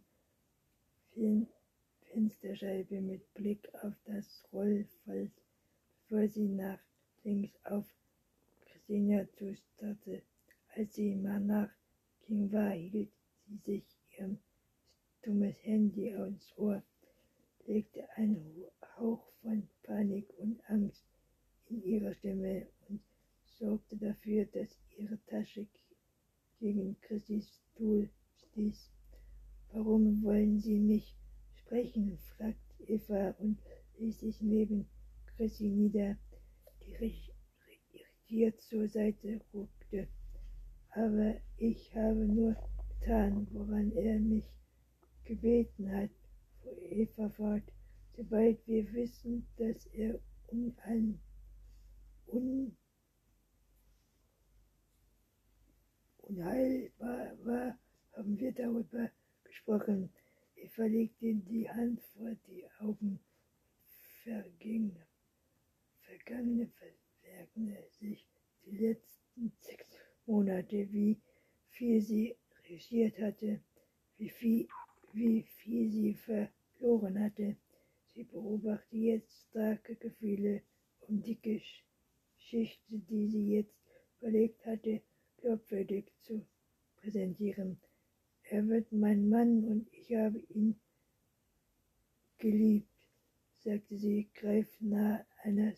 [2.03, 5.33] Fensterscheibe mit Blick auf das Rollfeld,
[6.07, 6.79] bevor sie nach
[7.25, 7.85] links auf
[8.67, 10.21] Xenia zustarte.
[10.73, 11.23] Als sie ihm
[12.25, 13.11] ging war, hielt
[13.47, 13.83] sie sich
[14.17, 14.37] ihr
[15.23, 16.81] dummes Handy ans Ohr,
[17.67, 18.63] legte einen
[18.95, 21.03] Hauch von Panik und Angst
[21.69, 23.01] in ihre Stimme und
[23.57, 25.67] sorgte dafür, dass ihre Tasche
[26.59, 28.91] gegen Chrissys Stuhl stieß.
[29.71, 31.15] Warum wollen Sie mich
[31.55, 32.17] sprechen?
[32.37, 33.57] fragte Eva und
[33.97, 34.87] ließ sich neben
[35.35, 36.17] Chrissy nieder.
[36.81, 36.95] Die
[37.91, 40.07] irritiert zur Seite ruckte.
[40.91, 42.55] Aber ich habe nur
[42.99, 44.45] getan, woran er mich
[45.25, 46.11] gebeten hat,
[46.61, 47.63] fuhr Eva fort.
[48.15, 51.19] Sobald wir wissen, dass er um ein
[56.29, 57.77] un unheilbar war,
[58.13, 59.11] haben wir darüber
[59.43, 60.09] gesprochen.
[60.55, 63.19] Eva legte die Hand vor die Augen,
[64.23, 64.95] verging,
[65.99, 68.25] vergangene verbergen sich
[68.65, 69.89] die letzten sechs
[70.25, 71.17] Monate, wie
[71.69, 72.35] viel sie
[72.69, 73.59] regiert hatte,
[74.17, 74.67] wie viel,
[75.13, 77.55] wie viel sie verloren hatte.
[78.07, 80.61] Sie beobachtet jetzt starke Gefühle
[81.01, 83.75] um die Geschichte, die sie jetzt
[84.19, 85.01] überlegt hatte,
[85.45, 86.43] glaubwürdig zu
[86.97, 87.79] präsentieren.
[88.49, 90.79] Er wird mein Mann und ich habe ihn
[92.39, 92.89] geliebt,
[93.59, 95.73] sagte sie, greift nahe einer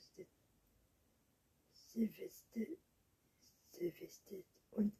[1.71, 2.79] Silvestet
[4.71, 4.93] und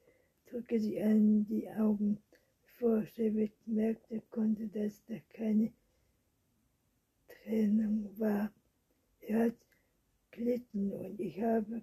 [0.45, 2.21] drückte sie an die Augen.
[2.61, 5.71] Bevor Silvest merkte, konnte, dass da keine
[7.27, 8.53] Trennung war.
[9.21, 9.55] Er hat
[10.31, 11.81] gelitten und ich habe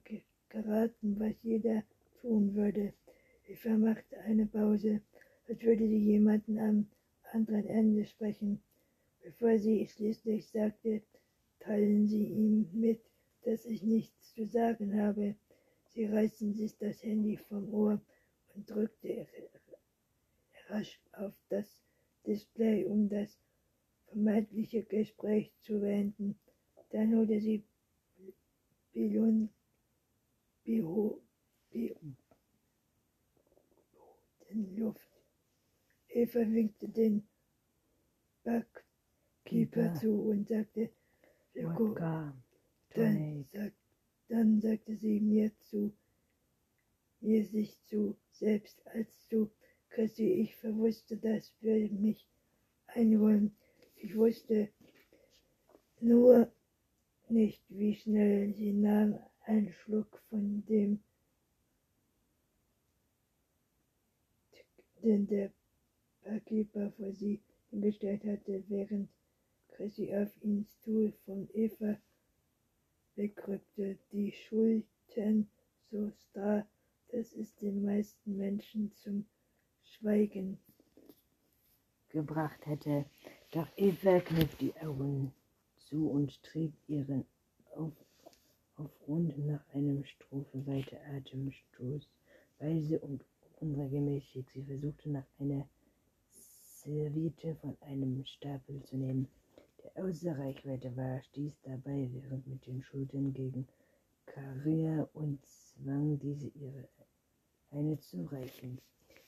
[0.50, 1.82] geraten, was jeder
[2.24, 2.94] tun würde.
[3.46, 5.02] Ich vermachte eine Pause,
[5.46, 6.86] als würde sie jemanden am
[7.32, 8.62] anderen Ende sprechen.
[9.22, 11.02] Bevor sie schließlich sagte,
[11.60, 13.00] teilen Sie ihm mit,
[13.42, 15.34] dass ich nichts zu sagen habe.
[15.88, 18.00] Sie reißen sich das Handy vom Ohr
[18.54, 19.26] und drückte
[20.68, 21.78] rasch auf das
[22.26, 23.38] Display, um das
[24.06, 26.38] vermeintliche Gespräch zu beenden.
[26.90, 27.62] Dann holte sie
[28.92, 29.50] Billon,
[30.64, 31.20] Bio,
[31.70, 31.96] Bio,
[34.48, 35.10] in Luft.
[36.08, 37.26] Eva winkte den
[38.44, 38.84] Backkeeper
[39.44, 39.94] Keeper.
[39.94, 40.90] zu und sagte,
[41.52, 41.68] wir
[42.94, 43.72] Dann, sag,
[44.28, 45.92] dann sagte sie mir zu,
[47.20, 49.50] mir sich zu, selbst als zu
[49.90, 52.26] Christi, ich verwusste, das würde mich
[52.86, 53.54] einholen.
[53.96, 54.68] Ich wusste
[56.00, 56.52] nur
[57.28, 61.02] nicht, wie schnell sie nahm einen Schluck von dem,
[65.02, 65.52] den der
[66.22, 67.40] Barkeeper vor sie
[67.70, 69.08] hingestellt hatte, während
[69.68, 71.96] Chrissy auf ihn Stuhl von Eva
[73.24, 75.48] wegrückte, die Schultern
[75.90, 76.66] so starr,
[77.10, 79.24] dass es den meisten Menschen zum
[79.82, 80.58] Schweigen
[82.10, 83.06] gebracht hätte.
[83.52, 85.32] Doch Eva kniff die Augen
[85.76, 87.24] zu und trieb ihren
[87.74, 87.92] auf,
[88.76, 93.24] auf rund nach einem Strophe weiter Atemstoßweise und
[93.60, 94.44] unregelmäßig.
[94.52, 95.66] Sie versuchte nach einer
[96.28, 99.28] Serviette von einem Stapel zu nehmen,
[99.84, 103.68] der außer Reichweite war, stieß dabei während mit den Schultern gegen
[104.26, 106.88] Karia und zwang diese ihre
[107.70, 108.80] eine zu reichen.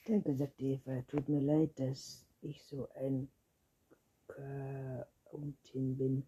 [0.06, 3.28] Danke, sagte Eva, tut mir leid, dass ich so ein
[4.28, 6.22] Chaotin bin.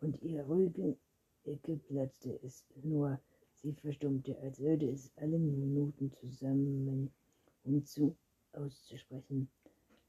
[0.00, 0.96] Und ihr ruhige
[1.44, 3.20] Ecke platzte es nur.
[3.54, 7.12] Sie verstummte, als würde es alle Minuten zusammen,
[7.64, 8.16] um zu
[8.52, 9.48] auszusprechen.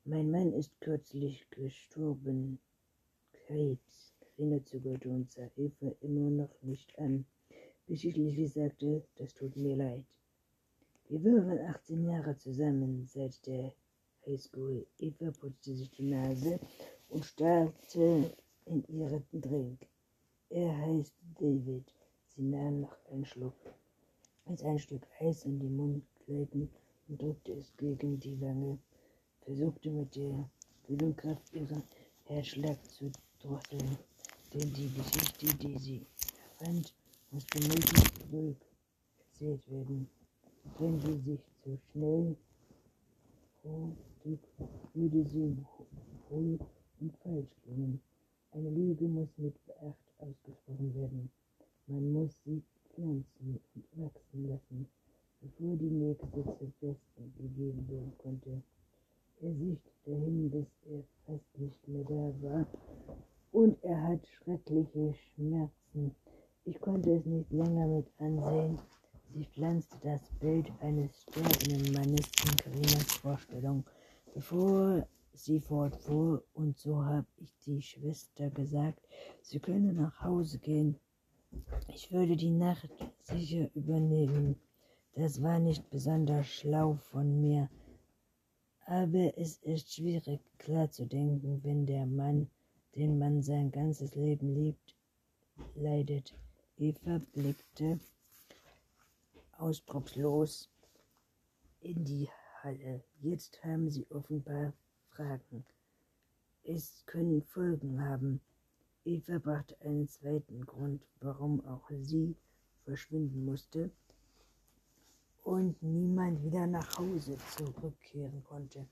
[0.05, 2.59] Mein Mann ist kürzlich gestorben.
[3.49, 7.25] Krebs, Ringe zögerte und sah Eva immer noch nicht an,
[7.87, 10.05] schließlich sagte, das tut mir leid.
[11.07, 13.73] Wir waren 18 Jahre zusammen seit der
[14.23, 14.85] Highschool.
[14.99, 16.59] Eva putzte sich die Nase
[17.07, 18.31] und starrte
[18.65, 19.79] in ihren Drink.
[20.51, 21.91] Er heißt David.
[22.27, 23.57] Sie nahm noch einen Schluck,
[24.45, 26.69] als ein Stück Eis in den Mund gleiten
[27.07, 28.77] und drückte es gegen die Wange,
[29.41, 30.47] versuchte mit der
[30.85, 31.81] Kühlungskraft ihren
[32.25, 33.97] Herzschlag zu drosseln,
[34.53, 36.05] denn die Geschichte, die sie
[36.59, 36.93] erfand,
[37.31, 38.57] musste möglichst ruhig
[39.19, 40.09] erzählt werden.
[40.77, 42.35] Wenn sie sich zu schnell
[43.63, 44.47] ausdrückt,
[44.93, 45.57] würde sie
[46.29, 46.59] wohl
[46.99, 48.01] und falsch klingen.
[48.51, 51.31] Eine Lüge muss mit Beacht ausgesprochen werden.
[51.87, 52.61] Man muss sie
[52.93, 54.87] pflanzen und wachsen lassen,
[55.41, 58.61] bevor die nächste zur Besten gegeben werden konnte.
[59.41, 62.67] Er sieht dahin, bis er fast nicht mehr da war,
[63.53, 66.13] und er hat schreckliche Schmerzen.
[66.65, 68.77] Ich konnte es nicht länger mit ansehen.
[69.33, 73.85] Sie pflanzte das Bild eines sterbenden Mannes in Carinas Vorstellung,
[74.33, 79.07] bevor sie fortfuhr, und so habe ich die Schwester gesagt,
[79.41, 80.97] sie könne nach Hause gehen.
[81.87, 82.89] Ich würde die Nacht
[83.23, 84.57] sicher übernehmen.
[85.15, 87.69] Das war nicht besonders schlau von mir,
[88.89, 92.49] aber es ist schwierig klar zu denken, wenn der Mann,
[92.95, 94.95] den man sein ganzes Leben liebt,
[95.75, 96.33] leidet.
[96.75, 97.99] Eva blickte
[99.51, 100.71] ausdruckslos
[101.81, 102.29] in die
[102.63, 103.03] Halle.
[103.21, 104.73] Jetzt haben sie offenbar
[105.11, 105.63] Fragen.
[106.63, 108.41] Es können Folgen haben.
[109.05, 112.35] Eva brachte einen zweiten Grund, warum auch sie
[112.85, 113.91] verschwinden musste
[115.43, 118.85] und niemand wieder nach Hause zurückkehren konnte.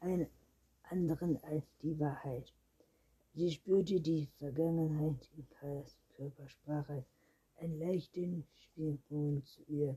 [0.00, 0.26] Einen
[0.84, 2.52] anderen als die Wahrheit.
[3.34, 7.04] Sie spürte die Vergangenheit in Karls Körpersprache,
[7.56, 9.96] einen leichten Schwingung zu ihr.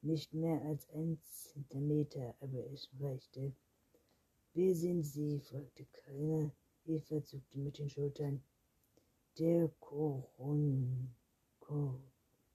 [0.00, 3.52] Nicht mehr als ein Zentimeter, aber es reichte.
[4.54, 5.40] Wer sind Sie?
[5.40, 6.50] fragte Karina.
[6.84, 8.42] Eva zuckte mit den Schultern.
[9.38, 11.14] Der Koron,
[11.60, 12.00] Kor,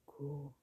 [0.05, 0.53] Kor,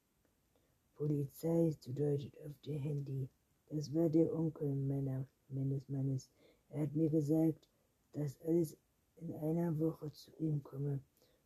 [0.97, 3.29] Polizei, deutet auf ihr Handy.
[3.69, 6.31] Das war der Onkel meiner, meines Mannes.
[6.69, 7.69] Er hat mir gesagt,
[8.13, 8.77] dass alles
[9.17, 11.01] in einer Woche zu ihm komme,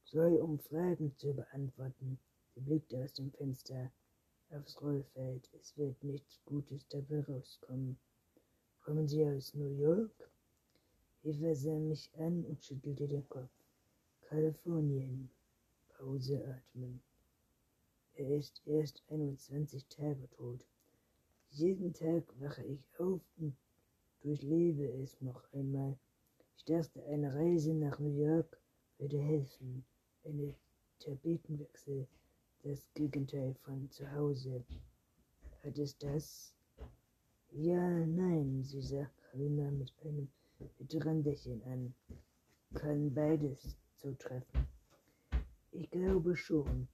[0.04, 2.18] soll, um Fragen zu beantworten.
[2.54, 3.90] Sie blickte aus dem Fenster
[4.50, 5.48] aufs Rollfeld.
[5.58, 7.98] Es wird nichts Gutes dabei rauskommen.
[8.84, 10.30] Kommen Sie aus New York?
[11.24, 13.50] Eva sah mich an und schüttelte den Kopf.
[14.28, 15.30] Kalifornien.
[15.88, 17.00] Pause atmen.
[18.18, 20.66] Er ist erst 21 Tage tot.
[21.50, 23.56] Jeden Tag wache ich auf und
[24.22, 25.96] durchlebe es noch einmal.
[26.56, 28.60] Ich dachte, eine Reise nach New York
[28.98, 29.84] würde helfen.
[30.24, 30.52] Eine
[30.98, 32.08] Tapetenwechsel,
[32.64, 34.64] das Gegenteil von zu Hause.
[35.62, 36.52] Hat es das?
[37.52, 40.28] Ja, nein, sie sagt Karina mit einem
[40.76, 41.94] bitteren Lächeln an.
[42.74, 44.66] Kann beides zutreffen.
[45.70, 46.88] Ich glaube schon.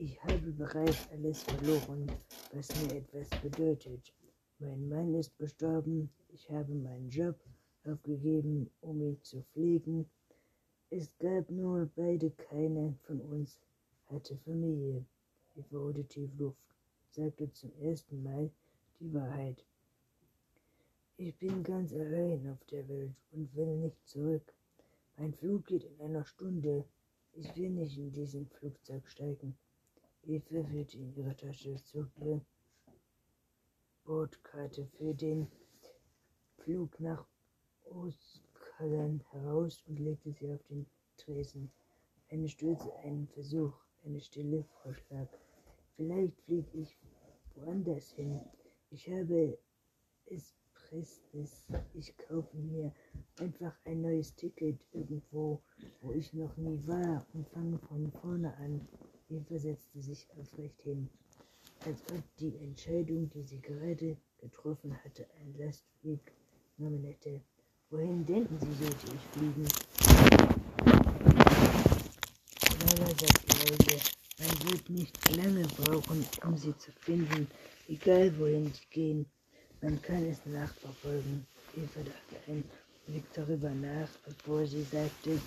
[0.00, 2.08] Ich habe bereits alles verloren,
[2.52, 4.14] was mir etwas bedeutet.
[4.60, 7.34] Mein Mann ist gestorben, ich habe meinen Job
[7.82, 10.08] aufgegeben, um ihn zu pflegen.
[10.88, 13.58] Es gab nur beide, keine von uns
[14.06, 15.04] hatte Familie.
[15.56, 16.62] Ich wurde tief Luft,
[17.10, 18.52] sagte zum ersten Mal
[19.00, 19.64] die Wahrheit.
[21.16, 24.54] Ich bin ganz allein auf der Welt und will nicht zurück.
[25.16, 26.84] Mein Flug geht in einer Stunde.
[27.32, 29.58] Ich will nicht in diesen Flugzeug steigen.
[30.28, 32.42] Ihrer Tasche, zog ihre
[34.04, 35.50] Bordkarte für den
[36.58, 37.26] Flug nach
[37.86, 40.84] Ostkallen heraus und legte sie auf den
[41.16, 41.72] Tresen.
[42.28, 43.72] Eine Stürze, ein Versuch,
[44.04, 45.28] eine stille Vorschlag.
[45.96, 46.98] Vielleicht fliege ich
[47.54, 48.38] woanders hin.
[48.90, 49.58] Ich habe
[50.26, 51.66] es Prestes.
[51.94, 52.92] Ich kaufe mir
[53.38, 55.62] einfach ein neues Ticket irgendwo,
[56.02, 58.86] wo ich noch nie war und fange von vorne an.
[59.30, 61.06] Eva setzte sich aufrecht hin,
[61.84, 66.32] als ob die Entscheidung, die sie gerade getroffen hatte, ein Lastweg
[66.76, 67.42] genommen hätte.
[67.90, 69.68] Wohin denken Sie, sollte ich fliegen?
[72.80, 74.00] Lala sagte leise,
[74.38, 77.46] man wird nicht lange brauchen, um sie zu finden,
[77.86, 79.26] egal wohin sie gehen.
[79.82, 81.46] Man kann es nachverfolgen.
[81.76, 82.64] Eva dachte einen
[83.06, 85.38] Blick darüber nach, bevor sie sagte,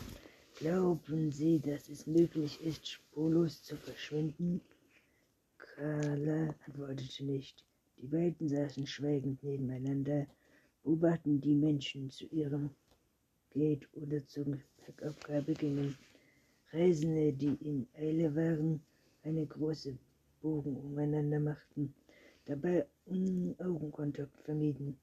[0.61, 4.61] glauben Sie, dass es möglich ist, spurlos zu verschwinden?
[5.57, 7.65] Carla antwortete nicht.
[7.97, 10.27] Die beiden saßen schweigend nebeneinander,
[10.83, 12.69] beobachten die Menschen zu ihrem
[13.49, 15.97] Gate oder zur Gepäckaufgabe gingen.
[16.71, 18.83] Reisende, die in Eile waren,
[19.23, 19.97] eine große
[20.41, 21.91] Bogen umeinander machten,
[22.45, 22.85] dabei
[23.57, 24.95] Augenkontakt vermieden,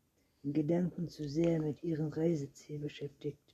[0.44, 3.47] in Gedanken zu sehr mit ihrem Reiseziel beschäftigt,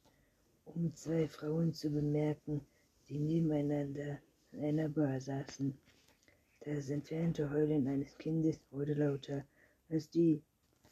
[0.67, 2.61] um zwei Frauen zu bemerken,
[3.09, 4.19] die nebeneinander
[4.53, 5.75] an einer Bar saßen.
[6.61, 9.45] Das entfernte Heulen eines Kindes wurde lauter,
[9.91, 10.43] als die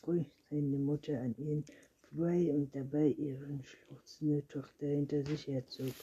[0.03, 1.65] frühstehende Mutter an ihnen
[2.03, 5.95] vorbei und dabei ihre schluchzende Tochter hinter sich herzog.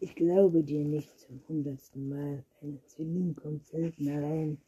[0.00, 2.44] Ich glaube dir nicht zum hundertsten Mal.
[2.62, 4.58] Ein Zwilling kommt selten allein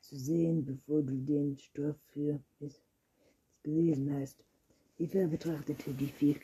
[0.00, 2.80] zu sehen, bevor du den Stoff für es
[3.62, 4.44] gelesen hast.
[4.98, 6.34] Eva betrachtete die vier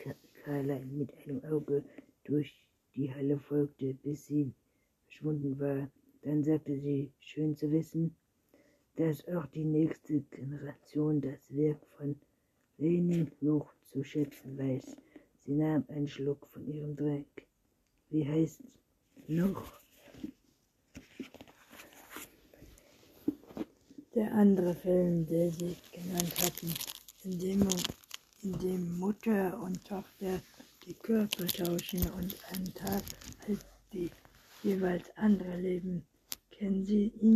[0.44, 1.84] Kerle mit einem Auge
[2.24, 2.54] durch
[2.94, 4.52] die Halle folgte, bis sie
[5.04, 5.90] verschwunden war.
[6.22, 8.16] Dann sagte sie, schön zu wissen,
[8.96, 12.16] dass auch die nächste Generation das Werk von
[12.78, 14.96] Lenin Luch zu schätzen weiß.
[15.40, 17.46] Sie nahm einen Schluck von ihrem Dreck.
[18.10, 18.62] Wie heißt
[19.28, 19.80] noch?
[24.14, 26.74] Der andere Film, der sie genannt hatten,
[27.24, 27.66] in dem,
[28.42, 30.40] in dem Mutter und Tochter
[30.86, 33.02] die Körper tauschen und einen Tag
[33.48, 33.60] als
[33.92, 34.10] die
[34.62, 36.04] jeweils andere leben.
[36.50, 37.30] Kennen Sie ihn?